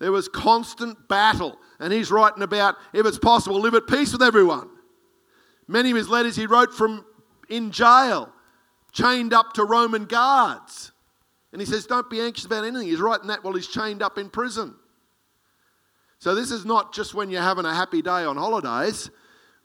There 0.02 0.12
was 0.12 0.28
constant 0.28 1.08
battle. 1.08 1.60
And 1.80 1.94
he's 1.94 2.10
writing 2.10 2.42
about, 2.42 2.76
if 2.92 3.06
it's 3.06 3.20
possible, 3.20 3.60
live 3.60 3.76
at 3.76 3.86
peace 3.86 4.12
with 4.12 4.24
everyone. 4.24 4.68
Many 5.68 5.92
of 5.92 5.96
his 5.96 6.10
letters 6.10 6.36
he 6.36 6.48
wrote 6.48 6.74
from 6.74 7.06
in 7.50 7.70
jail, 7.72 8.34
chained 8.92 9.32
up 9.32 9.54
to 9.54 9.64
Roman 9.64 10.06
guards. 10.06 10.92
And 11.52 11.62
he 11.62 11.68
says, 11.68 11.86
Don't 11.86 12.10
be 12.10 12.20
anxious 12.20 12.46
about 12.46 12.64
anything. 12.64 12.88
He's 12.88 13.00
writing 13.00 13.28
that 13.28 13.44
while 13.44 13.54
he's 13.54 13.68
chained 13.68 14.02
up 14.02 14.18
in 14.18 14.32
prison. 14.32 14.74
So 16.18 16.34
this 16.34 16.50
is 16.50 16.66
not 16.66 16.96
just 16.96 17.14
when 17.14 17.30
you're 17.30 17.42
having 17.44 17.66
a 17.66 17.74
happy 17.74 18.02
day 18.02 18.26
on 18.26 18.38
holidays. 18.38 19.12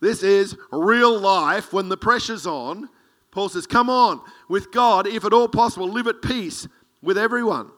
This 0.01 0.23
is 0.23 0.55
real 0.71 1.19
life 1.19 1.73
when 1.73 1.89
the 1.89 1.97
pressure's 1.97 2.47
on. 2.47 2.91
Paul 3.31 3.49
says, 3.49 3.67
Come 3.67 3.89
on, 3.89 4.21
with 4.51 4.71
God, 4.71 5.07
if 5.07 5.25
at 5.25 5.33
all 5.33 5.49
possible, 5.49 5.89
live 5.89 6.09
at 6.09 6.21
peace 6.21 6.69
with 7.01 7.17
everyone. 7.17 7.71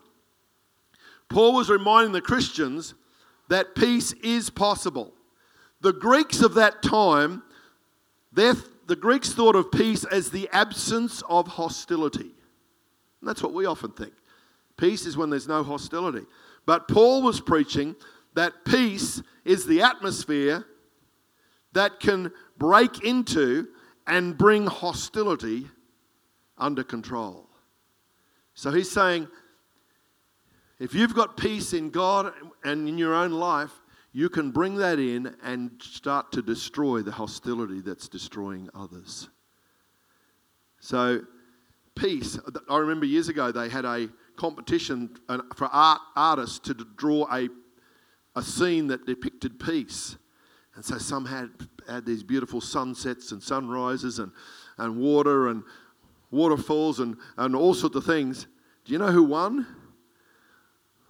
Paul 1.28 1.54
was 1.54 1.68
reminding 1.70 2.12
the 2.12 2.20
Christians 2.20 2.94
that 3.48 3.74
peace 3.74 4.12
is 4.22 4.50
possible. 4.50 5.12
The 5.80 5.92
Greeks 5.92 6.40
of 6.40 6.54
that 6.54 6.82
time, 6.82 7.42
the 8.32 8.96
Greeks 8.98 9.32
thought 9.32 9.56
of 9.56 9.70
peace 9.70 10.04
as 10.04 10.30
the 10.30 10.48
absence 10.52 11.22
of 11.28 11.46
hostility. 11.46 12.32
And 13.20 13.28
that's 13.28 13.42
what 13.42 13.52
we 13.52 13.66
often 13.66 13.90
think. 13.90 14.12
Peace 14.76 15.06
is 15.06 15.16
when 15.16 15.30
there's 15.30 15.48
no 15.48 15.62
hostility. 15.62 16.26
But 16.66 16.88
Paul 16.88 17.22
was 17.22 17.40
preaching 17.40 17.96
that 18.34 18.64
peace 18.64 19.22
is 19.44 19.66
the 19.66 19.82
atmosphere 19.82 20.64
that 21.72 22.00
can 22.00 22.32
break 22.56 23.04
into 23.04 23.68
and 24.06 24.38
bring 24.38 24.66
hostility 24.66 25.66
under 26.56 26.84
control. 26.84 27.48
So 28.54 28.70
he's 28.70 28.90
saying 28.90 29.28
if 30.78 30.94
you've 30.94 31.14
got 31.14 31.36
peace 31.36 31.72
in 31.72 31.90
God 31.90 32.32
and 32.64 32.88
in 32.88 32.98
your 32.98 33.14
own 33.14 33.32
life, 33.32 33.72
you 34.12 34.28
can 34.28 34.50
bring 34.50 34.76
that 34.76 34.98
in 34.98 35.34
and 35.42 35.70
start 35.80 36.32
to 36.32 36.42
destroy 36.42 37.02
the 37.02 37.12
hostility 37.12 37.80
that's 37.80 38.08
destroying 38.08 38.68
others. 38.74 39.28
So, 40.80 41.22
peace. 41.94 42.38
I 42.70 42.78
remember 42.78 43.06
years 43.06 43.28
ago 43.28 43.50
they 43.52 43.68
had 43.68 43.84
a 43.84 44.08
competition 44.36 45.16
uh, 45.28 45.38
for 45.54 45.66
art 45.66 46.00
artists 46.14 46.60
to 46.60 46.74
draw 46.74 47.26
a, 47.32 47.48
a 48.36 48.42
scene 48.42 48.86
that 48.86 49.04
depicted 49.04 49.58
peace. 49.58 50.16
And 50.76 50.84
so 50.84 50.96
some 50.96 51.26
had, 51.26 51.50
had 51.88 52.06
these 52.06 52.22
beautiful 52.22 52.60
sunsets 52.60 53.32
and 53.32 53.42
sunrises 53.42 54.20
and, 54.20 54.30
and 54.78 54.96
water 54.96 55.48
and 55.48 55.64
waterfalls 56.30 57.00
and, 57.00 57.16
and 57.36 57.56
all 57.56 57.74
sorts 57.74 57.96
of 57.96 58.04
things. 58.04 58.46
Do 58.84 58.92
you 58.92 58.98
know 58.98 59.10
who 59.10 59.24
won? 59.24 59.66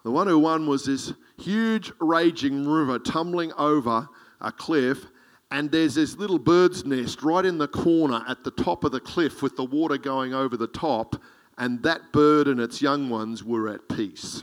The 0.05 0.11
one 0.11 0.27
who 0.27 0.39
won 0.39 0.67
was 0.67 0.85
this 0.85 1.13
huge 1.39 1.93
raging 2.01 2.69
river 2.69 2.99
tumbling 2.99 3.53
over 3.55 4.09
a 4.41 4.53
cliff, 4.53 5.07
and 5.51 5.71
there's 5.71 5.95
this 5.95 6.17
little 6.17 6.39
bird's 6.39 6.85
nest 6.85 7.23
right 7.23 7.45
in 7.45 7.59
the 7.59 7.69
corner 7.69 8.23
at 8.29 8.45
the 8.45 8.51
top 8.51 8.85
of 8.85 8.93
the 8.93 9.01
cliff 9.01 9.43
with 9.43 9.57
the 9.57 9.65
water 9.65 9.99
going 9.99 10.35
over 10.35 10.57
the 10.57 10.67
top, 10.67 11.17
and 11.57 11.83
that 11.83 12.13
bird 12.13 12.47
and 12.49 12.61
its 12.61 12.81
young 12.81 13.09
ones 13.09 13.43
were 13.43 13.69
at 13.69 13.89
peace. 13.89 14.43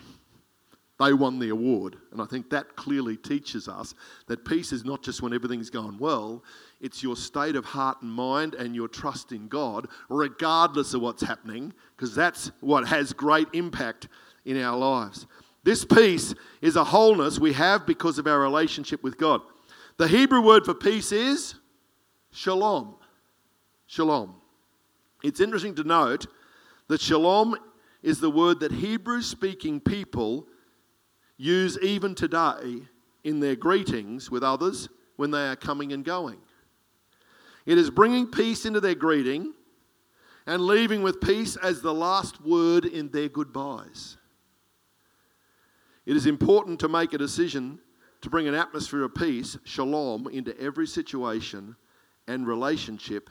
They 0.98 1.14
won 1.14 1.40
the 1.40 1.50
award. 1.50 1.98
And 2.12 2.22
I 2.22 2.26
think 2.26 2.50
that 2.50 2.76
clearly 2.78 3.18
teaches 3.18 3.68
us 3.68 3.94
that 4.28 4.46
peace 4.46 4.72
is 4.72 4.86
not 4.86 5.04
just 5.04 5.22
when 5.22 5.34
everything's 5.34 5.70
going 5.70 5.98
well, 5.98 6.44
it's 6.80 7.04
your 7.04 7.18
state 7.18 7.56
of 7.56 7.66
heart 7.66 8.02
and 8.02 8.12
mind 8.12 8.56
and 8.56 8.74
your 8.74 8.88
trust 8.88 9.32
in 9.32 9.48
God, 9.48 9.88
regardless 10.10 10.94
of 10.94 11.02
what's 11.02 11.24
happening, 11.24 11.74
because 11.96 12.16
that's 12.16 12.52
what 12.62 12.88
has 12.88 13.12
great 13.12 13.48
impact 13.54 14.08
in 14.46 14.62
our 14.62 14.78
lives. 14.78 15.28
This 15.66 15.84
peace 15.84 16.36
is 16.62 16.76
a 16.76 16.84
wholeness 16.84 17.40
we 17.40 17.52
have 17.54 17.88
because 17.88 18.20
of 18.20 18.28
our 18.28 18.40
relationship 18.40 19.02
with 19.02 19.18
God. 19.18 19.42
The 19.98 20.08
Hebrew 20.08 20.42
word 20.42 20.64
for 20.64 20.76
peace 20.76 21.12
is 21.12 21.56
shalom. 22.32 22.96
Shalom. 23.88 24.36
It's 25.24 25.40
interesting 25.40 25.74
to 25.76 25.84
note 25.84 26.28
that 26.88 27.02
shalom 27.02 27.58
is 28.04 28.20
the 28.20 28.30
word 28.30 28.60
that 28.60 28.74
Hebrew 28.74 29.24
speaking 29.24 29.80
people 29.80 30.46
use 31.36 31.80
even 31.82 32.14
today 32.14 32.84
in 33.24 33.40
their 33.40 33.56
greetings 33.56 34.30
with 34.30 34.44
others 34.44 34.88
when 35.16 35.32
they 35.32 35.48
are 35.48 35.56
coming 35.56 35.94
and 35.94 36.06
going. 36.06 36.38
It 37.66 37.80
is 37.80 37.90
bringing 37.90 38.28
peace 38.28 38.68
into 38.68 38.82
their 38.82 38.94
greeting 38.94 39.56
and 40.46 40.68
leaving 40.68 41.02
with 41.02 41.22
peace 41.22 41.56
as 41.56 41.82
the 41.82 41.94
last 41.94 42.40
word 42.46 42.86
in 42.86 43.10
their 43.10 43.30
goodbyes. 43.30 44.18
It 46.06 46.16
is 46.16 46.26
important 46.26 46.80
to 46.82 46.88
make 46.88 47.14
a 47.14 47.18
decision 47.18 47.80
to 48.22 48.30
bring 48.30 48.48
an 48.48 48.56
atmosphere 48.56 49.04
of 49.04 49.16
peace, 49.16 49.58
shalom, 49.64 50.28
into 50.28 50.60
every 50.60 50.88
situation 50.88 51.76
and 52.28 52.48
relationship 52.48 53.30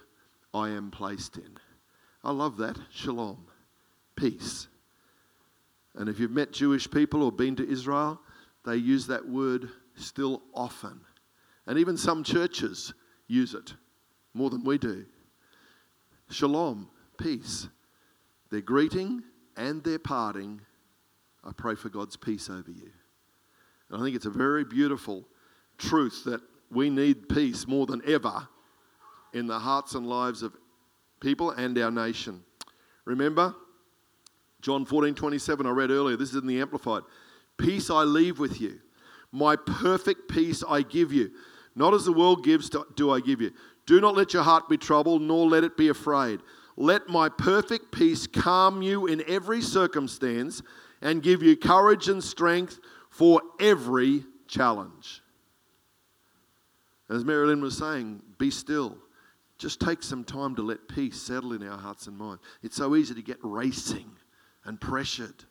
I 0.52 0.70
am 0.70 0.90
placed 0.90 1.36
in. 1.36 1.58
I 2.22 2.32
love 2.32 2.56
that. 2.58 2.78
Shalom. 2.90 3.46
Peace. 4.16 4.68
And 5.94 6.08
if 6.08 6.18
you've 6.18 6.30
met 6.30 6.52
Jewish 6.52 6.90
people 6.90 7.22
or 7.22 7.32
been 7.32 7.56
to 7.56 7.68
Israel, 7.68 8.20
they 8.64 8.76
use 8.76 9.06
that 9.06 9.28
word 9.28 9.68
still 9.96 10.42
often. 10.52 11.00
And 11.66 11.78
even 11.78 11.96
some 11.96 12.24
churches 12.24 12.92
use 13.26 13.54
it 13.54 13.74
more 14.32 14.50
than 14.50 14.64
we 14.64 14.78
do. 14.78 15.06
Shalom, 16.30 16.88
peace. 17.18 17.68
Their 18.50 18.60
greeting 18.60 19.22
and 19.56 19.82
their 19.84 19.98
parting, 19.98 20.60
I 21.44 21.52
pray 21.52 21.74
for 21.74 21.88
God's 21.88 22.16
peace 22.16 22.48
over 22.48 22.70
you. 22.70 22.90
And 23.90 24.00
I 24.00 24.04
think 24.04 24.16
it's 24.16 24.26
a 24.26 24.30
very 24.30 24.64
beautiful 24.64 25.28
truth 25.78 26.22
that 26.24 26.40
we 26.70 26.90
need 26.90 27.28
peace 27.28 27.66
more 27.66 27.86
than 27.86 28.02
ever 28.06 28.48
in 29.32 29.46
the 29.46 29.58
hearts 29.58 29.94
and 29.94 30.06
lives 30.06 30.42
of 30.42 30.56
people 31.20 31.50
and 31.50 31.78
our 31.78 31.90
nation. 31.90 32.42
Remember, 33.04 33.54
John 34.62 34.86
14 34.86 35.14
27, 35.14 35.66
I 35.66 35.70
read 35.70 35.90
earlier, 35.90 36.16
this 36.16 36.30
is 36.30 36.36
in 36.36 36.46
the 36.46 36.60
Amplified. 36.60 37.02
Peace 37.58 37.90
I 37.90 38.02
leave 38.02 38.38
with 38.38 38.60
you, 38.60 38.80
my 39.30 39.56
perfect 39.56 40.28
peace 40.30 40.64
I 40.66 40.82
give 40.82 41.12
you. 41.12 41.30
Not 41.76 41.92
as 41.92 42.04
the 42.04 42.12
world 42.12 42.44
gives, 42.44 42.70
do 42.94 43.10
I 43.10 43.20
give 43.20 43.40
you. 43.40 43.50
Do 43.86 44.00
not 44.00 44.14
let 44.14 44.32
your 44.32 44.44
heart 44.44 44.68
be 44.68 44.76
troubled, 44.76 45.22
nor 45.22 45.46
let 45.46 45.64
it 45.64 45.76
be 45.76 45.88
afraid. 45.88 46.40
Let 46.76 47.08
my 47.08 47.28
perfect 47.28 47.92
peace 47.92 48.26
calm 48.26 48.80
you 48.80 49.06
in 49.06 49.22
every 49.28 49.60
circumstance 49.60 50.62
and 51.04 51.22
give 51.22 51.42
you 51.42 51.54
courage 51.54 52.08
and 52.08 52.24
strength 52.24 52.80
for 53.10 53.42
every 53.60 54.24
challenge. 54.48 55.22
As 57.10 57.24
Marilyn 57.24 57.60
was 57.60 57.76
saying, 57.76 58.22
be 58.38 58.50
still. 58.50 58.96
Just 59.58 59.80
take 59.80 60.02
some 60.02 60.24
time 60.24 60.56
to 60.56 60.62
let 60.62 60.88
peace 60.88 61.20
settle 61.20 61.52
in 61.52 61.62
our 61.62 61.78
hearts 61.78 62.06
and 62.06 62.16
minds. 62.16 62.42
It's 62.62 62.76
so 62.76 62.96
easy 62.96 63.14
to 63.14 63.22
get 63.22 63.36
racing 63.42 64.10
and 64.64 64.80
pressured. 64.80 65.44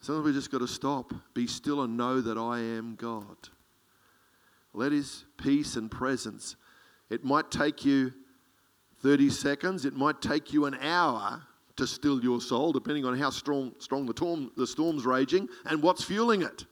Sometimes 0.00 0.26
we 0.26 0.32
just 0.34 0.52
got 0.52 0.58
to 0.58 0.68
stop, 0.68 1.12
be 1.34 1.46
still, 1.46 1.82
and 1.82 1.96
know 1.96 2.20
that 2.20 2.36
I 2.36 2.60
am 2.60 2.94
God. 2.94 3.48
Let 4.74 4.92
His 4.92 5.24
peace 5.38 5.76
and 5.76 5.90
presence. 5.90 6.56
It 7.08 7.24
might 7.24 7.50
take 7.50 7.86
you 7.86 8.12
30 9.02 9.30
seconds, 9.30 9.84
it 9.86 9.94
might 9.94 10.20
take 10.20 10.52
you 10.52 10.66
an 10.66 10.74
hour 10.74 11.42
to 11.76 11.86
still 11.86 12.22
your 12.22 12.40
soul, 12.40 12.72
depending 12.72 13.04
on 13.04 13.18
how 13.18 13.30
strong, 13.30 13.72
strong 13.78 14.06
the, 14.06 14.14
storm, 14.14 14.50
the 14.56 14.66
storm's 14.66 15.04
raging 15.04 15.48
and 15.66 15.82
what's 15.82 16.02
fueling 16.02 16.42
it. 16.42 16.64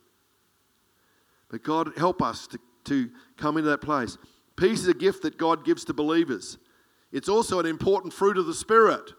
But 1.50 1.62
God, 1.62 1.92
help 1.96 2.22
us 2.22 2.46
to, 2.48 2.58
to 2.84 3.10
come 3.36 3.56
into 3.56 3.70
that 3.70 3.80
place. 3.80 4.16
Peace 4.56 4.80
is 4.80 4.88
a 4.88 4.94
gift 4.94 5.22
that 5.22 5.36
God 5.36 5.64
gives 5.64 5.84
to 5.84 5.92
believers. 5.92 6.58
It's 7.12 7.28
also 7.28 7.60
an 7.60 7.66
important 7.66 8.12
fruit 8.12 8.38
of 8.38 8.46
the 8.46 8.54
Spirit 8.54 9.12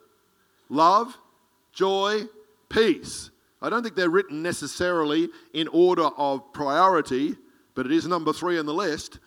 love, 0.69 1.17
joy, 1.71 2.23
peace. 2.69 3.29
I 3.61 3.69
don't 3.69 3.83
think 3.83 3.95
they're 3.95 4.09
written 4.09 4.41
necessarily 4.41 5.29
in 5.53 5.67
order 5.69 6.03
of 6.17 6.51
priority, 6.53 7.35
but 7.73 7.85
it 7.85 7.91
is 7.91 8.07
number 8.07 8.33
three 8.33 8.57
on 8.59 8.65
the 8.65 8.73
list. 8.73 9.19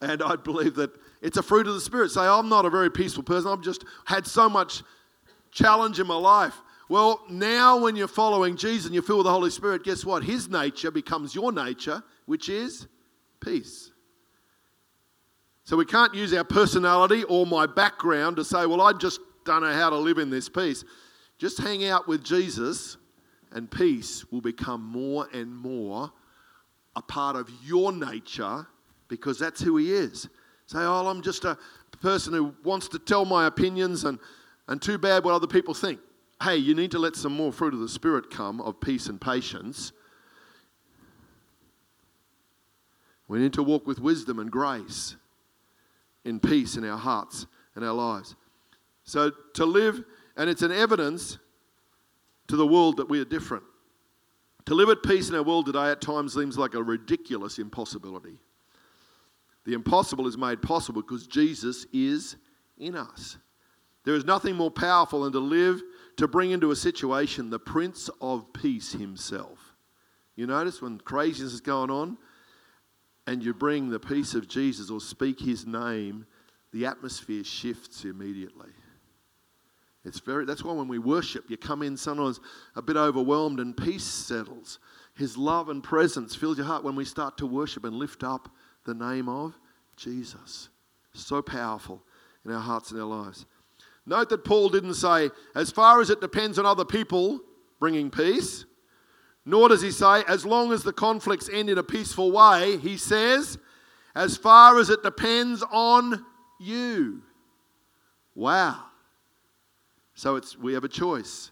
And 0.00 0.22
I 0.22 0.36
believe 0.36 0.74
that 0.74 0.90
it's 1.22 1.38
a 1.38 1.42
fruit 1.42 1.66
of 1.66 1.74
the 1.74 1.80
Spirit. 1.80 2.10
Say, 2.10 2.20
I'm 2.20 2.48
not 2.48 2.66
a 2.66 2.70
very 2.70 2.90
peaceful 2.90 3.22
person. 3.22 3.50
I've 3.50 3.62
just 3.62 3.84
had 4.04 4.26
so 4.26 4.48
much 4.48 4.82
challenge 5.54 6.00
in 6.00 6.06
my 6.06 6.16
life. 6.16 6.54
Well, 6.90 7.24
now 7.30 7.78
when 7.78 7.96
you're 7.96 8.08
following 8.08 8.56
Jesus 8.56 8.84
and 8.84 8.94
you're 8.94 9.02
filled 9.02 9.20
with 9.20 9.26
the 9.26 9.32
Holy 9.32 9.50
Spirit, 9.50 9.84
guess 9.84 10.04
what? 10.04 10.22
His 10.22 10.50
nature 10.50 10.90
becomes 10.90 11.34
your 11.34 11.50
nature, 11.50 12.02
which 12.26 12.50
is 12.50 12.86
peace. 13.42 13.90
So 15.62 15.78
we 15.78 15.86
can't 15.86 16.12
use 16.14 16.34
our 16.34 16.44
personality 16.44 17.24
or 17.24 17.46
my 17.46 17.64
background 17.66 18.36
to 18.36 18.44
say, 18.44 18.66
well, 18.66 18.82
I 18.82 18.92
just 18.92 19.20
don't 19.46 19.62
know 19.62 19.72
how 19.72 19.88
to 19.88 19.96
live 19.96 20.18
in 20.18 20.28
this 20.28 20.48
peace. 20.48 20.84
Just 21.38 21.58
hang 21.58 21.86
out 21.86 22.06
with 22.06 22.22
Jesus, 22.22 22.98
and 23.50 23.70
peace 23.70 24.30
will 24.30 24.42
become 24.42 24.82
more 24.82 25.26
and 25.32 25.56
more 25.56 26.12
a 26.96 27.02
part 27.02 27.34
of 27.34 27.50
your 27.64 27.92
nature 27.92 28.66
because 29.08 29.38
that's 29.38 29.62
who 29.62 29.78
He 29.78 29.92
is. 29.92 30.28
Say, 30.66 30.78
oh, 30.80 31.08
I'm 31.08 31.22
just 31.22 31.44
a 31.44 31.56
person 32.02 32.34
who 32.34 32.54
wants 32.62 32.88
to 32.88 32.98
tell 32.98 33.24
my 33.24 33.46
opinions 33.46 34.04
and, 34.04 34.18
and 34.68 34.80
too 34.80 34.98
bad 34.98 35.24
what 35.24 35.34
other 35.34 35.46
people 35.46 35.74
think. 35.74 36.00
Hey, 36.42 36.56
you 36.56 36.74
need 36.74 36.90
to 36.92 36.98
let 36.98 37.16
some 37.16 37.32
more 37.32 37.52
fruit 37.52 37.74
of 37.74 37.80
the 37.80 37.88
Spirit 37.88 38.30
come 38.30 38.60
of 38.60 38.80
peace 38.80 39.06
and 39.06 39.20
patience. 39.20 39.92
We 43.28 43.38
need 43.38 43.52
to 43.54 43.62
walk 43.62 43.86
with 43.86 44.00
wisdom 44.00 44.38
and 44.38 44.50
grace 44.50 45.16
in 46.24 46.40
peace 46.40 46.76
in 46.76 46.84
our 46.84 46.98
hearts 46.98 47.46
and 47.74 47.84
our 47.84 47.92
lives. 47.92 48.36
So 49.04 49.30
to 49.54 49.64
live, 49.64 50.02
and 50.36 50.50
it's 50.50 50.62
an 50.62 50.72
evidence 50.72 51.38
to 52.48 52.56
the 52.56 52.66
world 52.66 52.96
that 52.98 53.08
we 53.08 53.20
are 53.20 53.24
different. 53.24 53.64
To 54.66 54.74
live 54.74 54.88
at 54.88 55.02
peace 55.02 55.28
in 55.28 55.34
our 55.34 55.42
world 55.42 55.66
today 55.66 55.90
at 55.90 56.00
times 56.00 56.34
seems 56.34 56.56
like 56.56 56.74
a 56.74 56.82
ridiculous 56.82 57.58
impossibility. 57.58 58.38
The 59.64 59.74
impossible 59.74 60.26
is 60.26 60.36
made 60.36 60.62
possible 60.62 61.02
because 61.02 61.26
Jesus 61.26 61.86
is 61.92 62.36
in 62.78 62.96
us. 62.96 63.38
There 64.04 64.14
is 64.14 64.24
nothing 64.24 64.56
more 64.56 64.70
powerful 64.70 65.22
than 65.22 65.32
to 65.32 65.38
live 65.38 65.82
to 66.16 66.28
bring 66.28 66.50
into 66.50 66.70
a 66.70 66.76
situation 66.76 67.50
the 67.50 67.58
Prince 67.58 68.10
of 68.20 68.52
Peace 68.52 68.92
himself. 68.92 69.74
You 70.36 70.46
notice 70.46 70.82
when 70.82 70.98
craziness 70.98 71.52
is 71.52 71.60
going 71.60 71.90
on 71.90 72.18
and 73.26 73.42
you 73.42 73.54
bring 73.54 73.88
the 73.88 74.00
peace 74.00 74.34
of 74.34 74.48
Jesus 74.48 74.90
or 74.90 75.00
speak 75.00 75.40
his 75.40 75.66
name, 75.66 76.26
the 76.72 76.86
atmosphere 76.86 77.44
shifts 77.44 78.04
immediately. 78.04 78.70
It's 80.04 80.20
very, 80.20 80.44
that's 80.44 80.62
why 80.62 80.74
when 80.74 80.88
we 80.88 80.98
worship, 80.98 81.48
you 81.48 81.56
come 81.56 81.82
in 81.82 81.96
sometimes 81.96 82.40
a 82.76 82.82
bit 82.82 82.96
overwhelmed 82.96 83.58
and 83.58 83.74
peace 83.74 84.04
settles. 84.04 84.78
His 85.16 85.38
love 85.38 85.70
and 85.70 85.82
presence 85.82 86.34
fills 86.34 86.58
your 86.58 86.66
heart 86.66 86.84
when 86.84 86.96
we 86.96 87.06
start 87.06 87.38
to 87.38 87.46
worship 87.46 87.84
and 87.84 87.94
lift 87.96 88.22
up 88.22 88.50
the 88.84 88.92
name 88.92 89.28
of 89.28 89.58
Jesus. 89.96 90.68
So 91.14 91.40
powerful 91.40 92.02
in 92.44 92.52
our 92.52 92.60
hearts 92.60 92.90
and 92.90 93.00
our 93.00 93.06
lives. 93.06 93.46
Note 94.06 94.28
that 94.28 94.44
Paul 94.44 94.68
didn't 94.68 94.94
say, 94.94 95.30
as 95.54 95.70
far 95.70 96.00
as 96.00 96.10
it 96.10 96.20
depends 96.20 96.58
on 96.58 96.66
other 96.66 96.84
people 96.84 97.40
bringing 97.80 98.10
peace, 98.10 98.66
nor 99.46 99.68
does 99.68 99.82
he 99.82 99.90
say, 99.90 100.22
as 100.28 100.44
long 100.46 100.72
as 100.72 100.82
the 100.82 100.92
conflicts 100.92 101.48
end 101.52 101.68
in 101.68 101.78
a 101.78 101.82
peaceful 101.82 102.32
way. 102.32 102.78
He 102.78 102.96
says, 102.96 103.58
as 104.14 104.36
far 104.36 104.78
as 104.78 104.90
it 104.90 105.02
depends 105.02 105.62
on 105.70 106.24
you. 106.58 107.22
Wow. 108.34 108.84
So 110.14 110.36
it's, 110.36 110.56
we 110.56 110.74
have 110.74 110.84
a 110.84 110.88
choice 110.88 111.50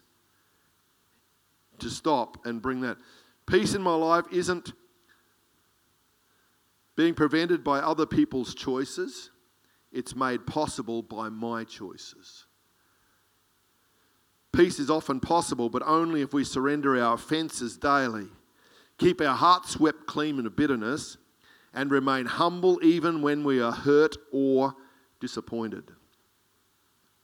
to 1.80 1.90
stop 1.90 2.46
and 2.46 2.62
bring 2.62 2.80
that. 2.82 2.96
Peace 3.46 3.74
in 3.74 3.82
my 3.82 3.94
life 3.94 4.24
isn't 4.30 4.72
being 6.96 7.14
prevented 7.14 7.64
by 7.64 7.80
other 7.80 8.06
people's 8.06 8.54
choices, 8.54 9.30
it's 9.92 10.16
made 10.16 10.46
possible 10.46 11.02
by 11.02 11.28
my 11.28 11.64
choices. 11.64 12.46
Peace 14.52 14.78
is 14.78 14.90
often 14.90 15.20
possible, 15.20 15.70
but 15.70 15.82
only 15.86 16.20
if 16.20 16.32
we 16.32 16.44
surrender 16.44 17.02
our 17.02 17.14
offences 17.14 17.76
daily, 17.76 18.28
keep 18.98 19.20
our 19.20 19.34
hearts 19.34 19.70
swept 19.70 20.06
clean 20.06 20.44
of 20.44 20.56
bitterness, 20.56 21.16
and 21.74 21.90
remain 21.90 22.26
humble 22.26 22.78
even 22.82 23.22
when 23.22 23.44
we 23.44 23.60
are 23.60 23.72
hurt 23.72 24.16
or 24.30 24.74
disappointed. 25.20 25.84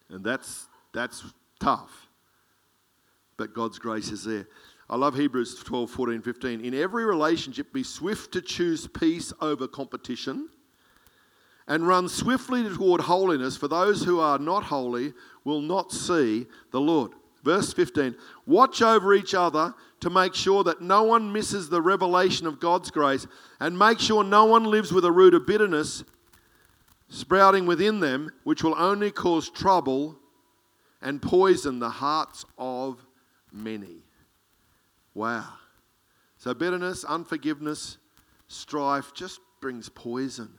And 0.09 0.25
that's, 0.25 0.69
that's 0.95 1.23
tough. 1.61 2.09
But 3.37 3.55
God's 3.55 3.79
grace 3.79 4.11
is 4.11 4.25
there. 4.25 4.49
I 4.89 4.97
love 4.97 5.15
Hebrews 5.15 5.63
12, 5.65 5.91
14, 5.91 6.23
15. 6.23 6.65
In 6.65 6.75
every 6.75 7.05
relationship, 7.05 7.75
be 7.75 7.83
swift 7.83 8.33
to 8.33 8.41
choose 8.41 8.87
peace 8.87 9.35
over 9.43 9.69
competition 9.69 10.49
and 11.69 11.87
run 11.87 12.09
swiftly 12.09 12.65
toward 12.65 13.03
holiness, 13.03 13.57
for 13.57 13.69
those 13.69 14.03
who 14.03 14.19
are 14.19 14.39
not 14.39 14.65
holy 14.65 15.13
will 15.45 15.61
not 15.61 15.93
see 15.93 16.47
the 16.73 16.81
Lord. 16.81 17.13
Verse 17.45 17.73
15 17.73 18.17
Watch 18.47 18.83
over 18.83 19.15
each 19.15 19.35
other 19.35 19.75
to 20.01 20.11
make 20.11 20.35
sure 20.35 20.65
that 20.65 20.81
no 20.81 21.03
one 21.03 21.33
misses 21.33 21.69
the 21.69 21.83
revelation 21.83 22.47
of 22.47 22.59
God's 22.59 22.91
grace, 22.91 23.27
and 23.61 23.79
make 23.79 24.01
sure 24.01 24.25
no 24.25 24.47
one 24.47 24.65
lives 24.65 24.93
with 24.93 25.05
a 25.05 25.13
root 25.13 25.35
of 25.35 25.47
bitterness 25.47 26.03
sprouting 27.09 27.67
within 27.67 28.01
them, 28.01 28.31
which 28.45 28.63
will 28.63 28.75
only 28.77 29.11
cause 29.11 29.51
trouble 29.51 30.19
and 31.01 31.23
poison 31.23 31.79
the 31.79 31.91
hearts 31.91 32.45
of 32.57 33.05
many. 33.53 34.03
Wow. 35.15 35.55
So, 36.39 36.55
bitterness, 36.55 37.05
unforgiveness, 37.05 37.99
strife 38.47 39.13
just 39.15 39.41
brings 39.61 39.89
poison. 39.89 40.51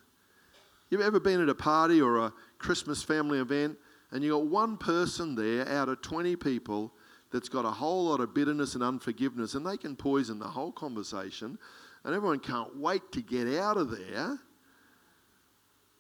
You've 0.90 1.02
ever 1.02 1.20
been 1.20 1.42
at 1.42 1.50
a 1.50 1.56
party 1.56 2.02
or 2.02 2.18
a 2.18 2.34
Christmas 2.58 3.04
family 3.04 3.40
event 3.40 3.78
and 4.12 4.24
you 4.24 4.32
got 4.32 4.48
one 4.48 4.78
person 4.78 5.36
there 5.36 5.68
out 5.68 5.90
of 5.90 6.02
20 6.02 6.36
people 6.36 6.94
that's 7.32 7.50
got 7.50 7.66
a 7.66 7.72
whole 7.72 8.06
lot 8.06 8.22
of 8.22 8.34
bitterness 8.34 8.74
and 8.74 8.84
unforgiveness, 8.84 9.54
and 9.54 9.66
they 9.66 9.78
can 9.78 9.96
poison 9.96 10.40
the 10.40 10.48
whole 10.48 10.72
conversation, 10.72 11.60
and 12.04 12.16
everyone 12.16 12.40
can't 12.40 12.76
wait 12.76 13.12
to 13.12 13.22
get 13.22 13.48
out 13.60 13.78
of 13.78 13.92
there 13.92 14.40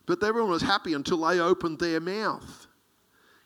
But 0.07 0.23
everyone 0.23 0.49
was 0.49 0.63
happy 0.63 0.93
until 0.93 1.19
they 1.19 1.39
opened 1.39 1.77
their 1.77 1.99
mouth. 1.99 2.65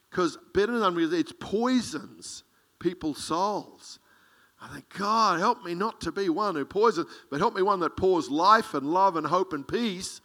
Because 0.10 0.38
bitterness 0.54 0.82
and 0.82 0.98
unreal, 0.98 1.14
it 1.14 1.38
poisons 1.38 2.44
people's 2.80 3.22
souls. 3.22 4.00
I 4.62 4.74
think, 4.74 4.86
God, 4.98 5.42
help 5.42 5.66
me 5.66 5.76
not 5.76 6.00
to 6.02 6.12
be 6.14 6.30
one 6.30 6.56
who 6.56 6.64
poisons, 6.64 7.08
but 7.30 7.42
help 7.42 7.54
me 7.54 7.62
one 7.62 7.82
that 7.82 7.98
pours 7.98 8.30
life 8.30 8.76
and 8.76 8.94
love 8.94 9.18
and 9.18 9.28
hope 9.28 9.52
and 9.52 9.68
peace, 9.68 10.22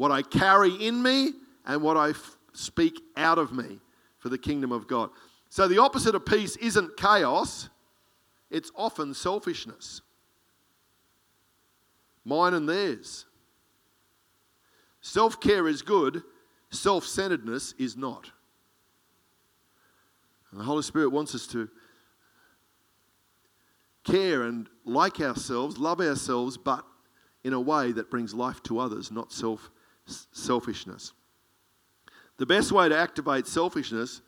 what 0.00 0.10
I 0.10 0.22
carry 0.22 0.72
in 0.76 1.02
me 1.02 1.32
and 1.66 1.82
what 1.82 1.98
I 1.98 2.10
f- 2.10 2.38
speak 2.54 3.02
out 3.18 3.36
of 3.36 3.52
me 3.52 3.80
for 4.18 4.30
the 4.30 4.38
kingdom 4.38 4.72
of 4.72 4.88
God. 4.88 5.10
So 5.50 5.68
the 5.68 5.76
opposite 5.76 6.14
of 6.14 6.24
peace 6.24 6.56
isn't 6.56 6.96
chaos, 6.96 7.68
it's 8.48 8.72
often 8.74 9.12
selfishness. 9.12 10.00
Mine 12.24 12.54
and 12.54 12.66
theirs. 12.66 13.26
Self 15.02 15.38
care 15.38 15.68
is 15.68 15.82
good, 15.82 16.22
self 16.70 17.04
centeredness 17.04 17.74
is 17.78 17.94
not. 17.94 18.30
And 20.50 20.60
the 20.60 20.64
Holy 20.64 20.82
Spirit 20.82 21.10
wants 21.10 21.34
us 21.34 21.46
to 21.48 21.68
care 24.04 24.44
and 24.44 24.66
like 24.86 25.20
ourselves, 25.20 25.76
love 25.76 26.00
ourselves, 26.00 26.56
but 26.56 26.86
in 27.44 27.52
a 27.52 27.60
way 27.60 27.92
that 27.92 28.10
brings 28.10 28.32
life 28.32 28.62
to 28.62 28.78
others, 28.78 29.10
not 29.12 29.30
self 29.30 29.70
selfishness. 30.32 31.12
The 32.38 32.46
best 32.46 32.72
way 32.72 32.88
to 32.88 32.96
activate 32.96 33.46
selfishness, 33.46 34.22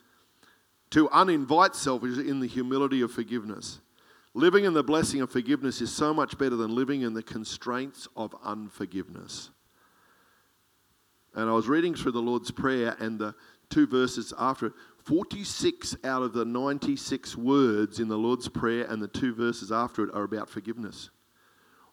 to 0.90 1.08
uninvite 1.08 1.74
selfishness 1.74 2.26
in 2.26 2.40
the 2.40 2.46
humility 2.46 3.00
of 3.00 3.10
forgiveness. 3.10 3.80
Living 4.34 4.64
in 4.64 4.72
the 4.72 4.82
blessing 4.82 5.20
of 5.20 5.30
forgiveness 5.30 5.80
is 5.80 5.92
so 5.92 6.14
much 6.14 6.38
better 6.38 6.56
than 6.56 6.74
living 6.74 7.02
in 7.02 7.14
the 7.14 7.22
constraints 7.22 8.08
of 8.16 8.34
unforgiveness. 8.42 9.50
And 11.34 11.48
I 11.48 11.52
was 11.52 11.68
reading 11.68 11.94
through 11.94 12.12
the 12.12 12.20
Lord's 12.20 12.50
Prayer 12.50 12.96
and 12.98 13.18
the 13.18 13.34
two 13.70 13.86
verses 13.86 14.32
after 14.38 14.66
it. 14.66 14.72
46 15.04 15.96
out 16.04 16.22
of 16.22 16.32
the 16.32 16.44
96 16.44 17.36
words 17.36 17.98
in 17.98 18.08
the 18.08 18.16
Lord's 18.16 18.48
Prayer 18.48 18.84
and 18.84 19.02
the 19.02 19.08
two 19.08 19.34
verses 19.34 19.72
after 19.72 20.04
it 20.04 20.14
are 20.14 20.22
about 20.22 20.48
forgiveness. 20.48 21.10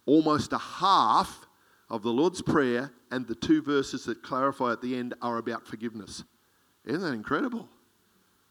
Almost 0.06 0.54
a 0.54 0.58
half 0.58 1.48
of 1.90 2.04
the 2.04 2.12
Lord's 2.12 2.42
Prayer 2.42 2.92
and 3.12 3.28
the 3.28 3.36
two 3.36 3.62
verses 3.62 4.06
that 4.06 4.22
clarify 4.22 4.72
at 4.72 4.82
the 4.82 4.96
end 4.96 5.16
are 5.22 5.38
about 5.38 5.68
forgiveness. 5.68 6.24
Isn't 6.86 7.02
that 7.02 7.14
incredible? 7.14 7.68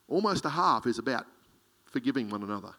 Almost 0.09 0.44
a 0.44 0.51
half 0.51 0.87
is 0.87 0.98
about 0.98 1.27
forgiving 1.85 2.31
one 2.31 2.42
another. 2.42 2.74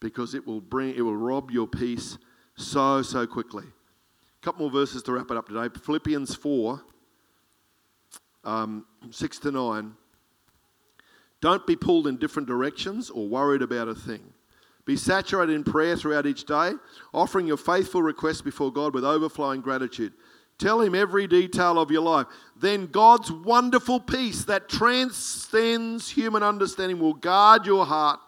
Because 0.00 0.34
it 0.34 0.46
will 0.46 0.60
bring 0.60 0.94
it 0.94 1.02
will 1.02 1.16
rob 1.16 1.50
your 1.50 1.66
peace 1.66 2.16
so 2.56 3.02
so 3.02 3.26
quickly. 3.26 3.64
A 3.64 4.44
couple 4.44 4.62
more 4.62 4.70
verses 4.70 5.02
to 5.04 5.12
wrap 5.12 5.30
it 5.30 5.36
up 5.36 5.48
today. 5.48 5.68
Philippians 5.82 6.34
4 6.34 6.82
um, 8.44 8.86
6 9.10 9.38
to 9.40 9.50
9. 9.50 9.94
Don't 11.40 11.66
be 11.66 11.76
pulled 11.76 12.06
in 12.06 12.16
different 12.16 12.48
directions 12.48 13.10
or 13.10 13.28
worried 13.28 13.62
about 13.62 13.88
a 13.88 13.94
thing. 13.94 14.32
Be 14.84 14.96
saturated 14.96 15.54
in 15.54 15.64
prayer 15.64 15.96
throughout 15.96 16.26
each 16.26 16.44
day, 16.44 16.72
offering 17.12 17.46
your 17.46 17.56
faithful 17.56 18.02
requests 18.02 18.42
before 18.42 18.72
God 18.72 18.94
with 18.94 19.04
overflowing 19.04 19.60
gratitude. 19.60 20.12
Tell 20.58 20.80
Him 20.80 20.94
every 20.94 21.26
detail 21.26 21.78
of 21.78 21.90
your 21.90 22.02
life. 22.02 22.26
Then 22.56 22.86
God's 22.86 23.32
wonderful 23.32 24.00
peace 24.00 24.44
that 24.44 24.68
transcends 24.68 26.10
human 26.10 26.42
understanding 26.42 26.98
will 26.98 27.14
guard 27.14 27.66
your 27.66 27.86
heart 27.86 28.20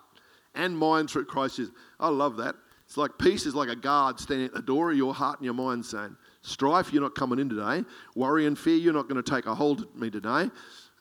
and 0.55 0.77
mind 0.77 1.11
through 1.11 1.27
Christ 1.27 1.57
Jesus. 1.57 1.75
I 2.01 2.09
love 2.09 2.37
that. 2.39 2.55
It's 2.87 2.97
like 2.97 3.17
peace 3.19 3.47
is 3.47 3.55
like 3.55 3.69
a 3.69 3.77
guard 3.77 4.21
standing 4.21 4.47
at 4.47 4.53
the 4.53 4.63
door 4.63 4.91
of 4.91 4.97
your 4.97 5.15
heart 5.15 5.39
and 5.39 5.45
your 5.45 5.55
mind 5.55 5.85
saying, 5.85 6.17
Strife, 6.43 6.93
you're 6.93 7.03
not 7.03 7.15
coming 7.15 7.39
in 7.39 7.49
today. 7.49 7.85
Worry 8.15 8.47
and 8.47 8.59
fear, 8.59 8.77
you're 8.77 8.93
not 8.93 9.09
going 9.09 9.23
to 9.23 9.31
take 9.31 9.47
a 9.47 9.55
hold 9.55 9.83
of 9.83 9.97
me 9.97 10.11
today. 10.11 10.51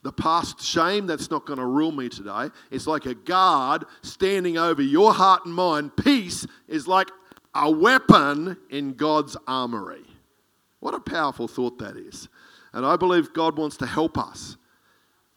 The 0.03 0.11
past 0.11 0.61
shame, 0.61 1.05
that's 1.05 1.29
not 1.29 1.45
going 1.45 1.59
to 1.59 1.65
rule 1.65 1.91
me 1.91 2.09
today. 2.09 2.49
It's 2.71 2.87
like 2.87 3.05
a 3.05 3.13
guard 3.13 3.85
standing 4.01 4.57
over 4.57 4.81
your 4.81 5.13
heart 5.13 5.45
and 5.45 5.53
mind. 5.53 5.95
Peace 5.95 6.47
is 6.67 6.87
like 6.87 7.09
a 7.53 7.69
weapon 7.69 8.57
in 8.69 8.93
God's 8.93 9.37
armory. 9.47 10.05
What 10.79 10.95
a 10.95 10.99
powerful 10.99 11.47
thought 11.47 11.77
that 11.79 11.97
is. 11.97 12.27
And 12.73 12.85
I 12.85 12.95
believe 12.95 13.33
God 13.33 13.57
wants 13.57 13.77
to 13.77 13.85
help 13.85 14.17
us 14.17 14.57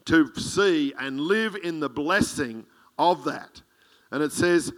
to 0.07 0.35
see 0.37 0.95
and 0.99 1.21
live 1.21 1.57
in 1.63 1.81
the 1.81 1.89
blessing 1.89 2.65
of 2.99 3.25
that. 3.25 3.61
And 4.11 4.23
it 4.23 4.33
says, 4.33 4.73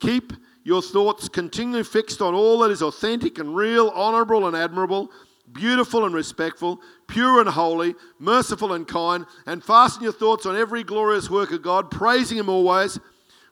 Keep 0.00 0.32
your 0.64 0.82
thoughts 0.82 1.28
continually 1.28 1.84
fixed 1.84 2.20
on 2.20 2.34
all 2.34 2.60
that 2.60 2.70
is 2.70 2.82
authentic 2.82 3.38
and 3.38 3.54
real, 3.54 3.90
honorable 3.90 4.46
and 4.46 4.56
admirable, 4.56 5.10
beautiful 5.54 6.04
and 6.04 6.14
respectful, 6.14 6.80
pure 7.06 7.40
and 7.40 7.48
holy, 7.48 7.94
merciful 8.18 8.74
and 8.74 8.86
kind, 8.86 9.24
and 9.46 9.64
fasten 9.64 10.02
your 10.02 10.12
thoughts 10.12 10.44
on 10.44 10.56
every 10.56 10.84
glorious 10.84 11.30
work 11.30 11.52
of 11.52 11.62
God, 11.62 11.90
praising 11.90 12.38
Him 12.38 12.48
always. 12.48 12.98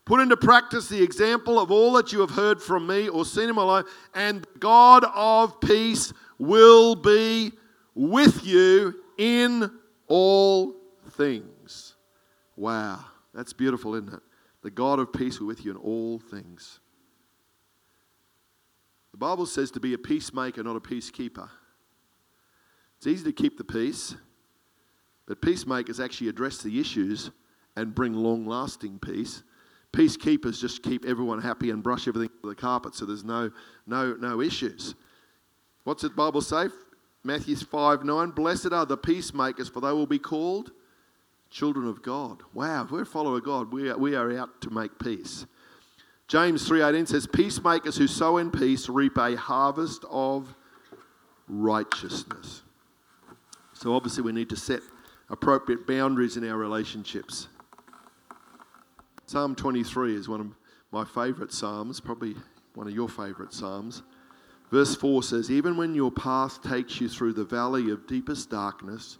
Put 0.05 0.21
into 0.21 0.37
practice 0.37 0.88
the 0.88 1.03
example 1.03 1.61
of 1.61 1.71
all 1.71 1.93
that 1.93 2.12
you 2.12 2.21
have 2.21 2.31
heard 2.31 2.61
from 2.61 2.88
me 2.88 3.09
or 3.09 3.25
seen 3.25 3.49
in 3.49 3.55
my 3.55 3.62
life, 3.62 3.87
and 4.15 4.47
God 4.59 5.05
of 5.15 5.61
peace 5.61 6.12
will 6.38 6.97
be 6.97 7.53
with 7.95 8.45
you 8.45 8.97
in 9.17 9.71
all 10.09 10.75
things. 11.11 11.95
Wow, 12.57 13.05
that's 13.33 13.53
beautiful, 13.53 13.95
isn't 13.95 14.12
it? 14.12 14.21
The 14.62 14.71
God 14.71 14.99
of 14.99 15.12
peace 15.12 15.38
will 15.38 15.47
be 15.47 15.55
with 15.55 15.65
you 15.65 15.71
in 15.71 15.77
all 15.77 16.19
things. 16.19 16.81
The 19.12 19.19
Bible 19.19 19.47
says 19.47 19.71
to 19.73 19.81
be 19.81 19.95
a 19.95 19.99
peacemaker, 19.99 20.62
not 20.62 20.77
a 20.77 20.81
peacekeeper. 20.81 21.49
It's 23.03 23.09
easy 23.09 23.25
to 23.25 23.33
keep 23.33 23.59
the 23.59 23.65
peace, 23.65 24.15
but 25.27 25.43
peacemakers 25.43 25.99
actually 25.99 26.29
address 26.29 26.59
the 26.59 26.79
issues 26.79 27.33
and 27.75 27.93
bring 27.93 28.15
long 28.15 28.47
lasting 28.47 29.01
peace. 29.01 29.43
Peacekeepers 29.93 30.61
just 30.61 30.85
keep 30.85 31.05
everyone 31.05 31.43
happy 31.43 31.71
and 31.71 31.83
brush 31.83 32.07
everything 32.07 32.31
under 32.37 32.55
the 32.55 32.61
carpet 32.61 32.95
so 32.95 33.05
there's 33.05 33.25
no, 33.25 33.51
no, 33.88 34.15
no 34.15 34.41
issues. 34.41 34.95
What's 35.83 36.03
the 36.03 36.11
Bible 36.11 36.43
say? 36.43 36.69
Matthew 37.25 37.57
5 37.57 38.05
9. 38.05 38.31
Blessed 38.31 38.73
are 38.73 38.87
the 38.87 38.97
peacemakers, 38.97 39.69
for 39.69 39.81
they 39.81 39.91
will 39.91 40.07
be 40.07 40.21
called 40.21 40.71
children 41.51 41.88
of 41.88 42.05
God. 42.05 42.45
Wow, 42.55 42.85
if 42.85 42.93
we're 42.93 43.03
a 43.03 43.07
follower 43.07 43.38
of 43.38 43.45
God, 43.45 43.73
we 43.73 43.91
are, 43.91 43.99
we 43.99 44.15
are 44.15 44.38
out 44.38 44.61
to 44.61 44.71
make 44.71 44.97
peace. 45.01 45.45
James 46.29 46.69
3:18 46.69 47.09
says 47.09 47.27
peacemakers 47.27 47.97
who 47.97 48.07
sow 48.07 48.37
in 48.37 48.53
peace 48.53 48.88
reap 48.88 49.19
a 49.19 49.35
harvest 49.35 50.05
of 50.09 50.55
righteousness. 51.49 52.62
So 53.83 53.97
obviously 53.97 54.23
we 54.23 54.31
need 54.31 54.49
to 54.51 54.57
set 54.57 54.81
appropriate 55.29 55.88
boundaries 55.88 56.37
in 56.37 56.49
our 56.49 56.57
relationships. 56.57 57.49
Psalm 59.27 59.57
23 59.57 60.14
is 60.14 60.29
one 60.29 60.40
of 60.40 60.47
my 60.92 61.05
favorite 61.05 61.53
psalms, 61.53 61.99
probably 61.99 62.37
one 62.75 62.87
of 62.87 62.95
your 62.95 63.09
favorite 63.09 63.53
psalms. 63.53 64.05
Verse 64.71 64.95
4 64.95 65.25
says, 65.25 65.51
Even 65.51 65.77
when 65.77 65.97
your 65.97 66.12
path 66.12 66.62
takes 66.62 67.01
you 67.01 67.09
through 67.09 67.33
the 67.33 67.42
valley 67.42 67.90
of 67.90 68.07
deepest 68.07 68.51
darkness, 68.51 69.18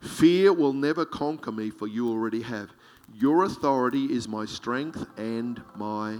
fear 0.00 0.52
will 0.52 0.72
never 0.72 1.04
conquer 1.04 1.52
me, 1.52 1.70
for 1.70 1.86
you 1.86 2.08
already 2.08 2.42
have. 2.42 2.72
Your 3.14 3.44
authority 3.44 4.06
is 4.06 4.26
my 4.26 4.46
strength 4.46 5.06
and 5.16 5.62
my 5.76 6.18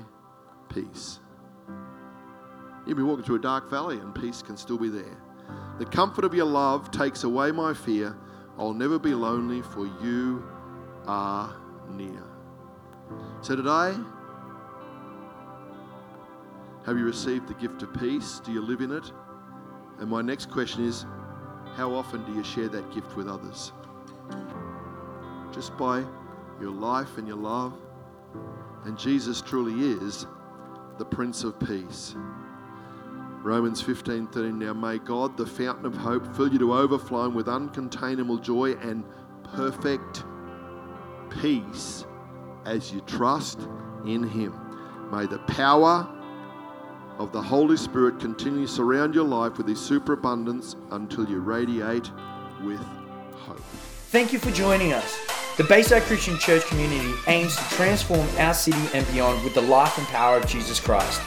peace. 0.72 1.18
You'll 2.86 2.96
be 2.96 3.02
walking 3.02 3.24
through 3.24 3.36
a 3.36 3.40
dark 3.40 3.68
valley 3.68 3.98
and 3.98 4.14
peace 4.14 4.40
can 4.40 4.56
still 4.56 4.78
be 4.78 4.88
there. 4.88 5.18
The 5.78 5.86
comfort 5.86 6.24
of 6.24 6.34
your 6.34 6.46
love 6.46 6.90
takes 6.90 7.24
away 7.24 7.50
my 7.50 7.74
fear. 7.74 8.16
I'll 8.58 8.74
never 8.74 8.98
be 8.98 9.14
lonely, 9.14 9.62
for 9.62 9.86
you 10.02 10.44
are 11.06 11.54
near. 11.90 12.22
So 13.42 13.56
today, 13.56 13.94
have 16.86 16.98
you 16.98 17.04
received 17.04 17.48
the 17.48 17.54
gift 17.54 17.82
of 17.82 17.92
peace? 17.94 18.40
Do 18.44 18.52
you 18.52 18.60
live 18.60 18.80
in 18.80 18.92
it? 18.92 19.10
And 19.98 20.08
my 20.08 20.22
next 20.22 20.50
question 20.50 20.84
is 20.84 21.06
how 21.76 21.92
often 21.92 22.24
do 22.24 22.32
you 22.32 22.44
share 22.44 22.68
that 22.68 22.92
gift 22.94 23.16
with 23.16 23.28
others? 23.28 23.72
Just 25.52 25.76
by 25.76 26.04
your 26.60 26.70
life 26.70 27.18
and 27.18 27.26
your 27.26 27.36
love. 27.36 27.74
And 28.84 28.98
Jesus 28.98 29.40
truly 29.40 29.88
is 29.92 30.26
the 30.98 31.04
Prince 31.04 31.42
of 31.42 31.58
Peace. 31.58 32.14
Romans 33.44 33.82
15 33.82 34.28
13. 34.28 34.58
Now 34.58 34.72
may 34.72 34.98
God, 34.98 35.36
the 35.36 35.44
fountain 35.44 35.84
of 35.84 35.94
hope, 35.94 36.34
fill 36.34 36.50
you 36.50 36.58
to 36.60 36.72
overflowing 36.72 37.34
with 37.34 37.46
uncontainable 37.46 38.40
joy 38.42 38.72
and 38.76 39.04
perfect 39.54 40.24
peace 41.42 42.06
as 42.64 42.90
you 42.90 43.02
trust 43.02 43.68
in 44.06 44.22
Him. 44.22 44.58
May 45.12 45.26
the 45.26 45.40
power 45.40 46.08
of 47.18 47.32
the 47.32 47.42
Holy 47.42 47.76
Spirit 47.76 48.18
continue 48.18 48.66
to 48.66 48.72
surround 48.72 49.14
your 49.14 49.24
life 49.24 49.58
with 49.58 49.68
His 49.68 49.78
superabundance 49.78 50.74
until 50.92 51.28
you 51.28 51.40
radiate 51.40 52.10
with 52.62 52.80
hope. 53.36 53.60
Thank 54.08 54.32
you 54.32 54.38
for 54.38 54.52
joining 54.52 54.94
us. 54.94 55.18
The 55.58 55.64
Bayside 55.64 56.02
Christian 56.04 56.38
Church 56.38 56.64
community 56.64 57.12
aims 57.26 57.54
to 57.56 57.62
transform 57.74 58.26
our 58.38 58.54
city 58.54 58.88
and 58.94 59.06
beyond 59.12 59.44
with 59.44 59.52
the 59.52 59.60
life 59.60 59.98
and 59.98 60.06
power 60.06 60.38
of 60.38 60.46
Jesus 60.46 60.80
Christ. 60.80 61.20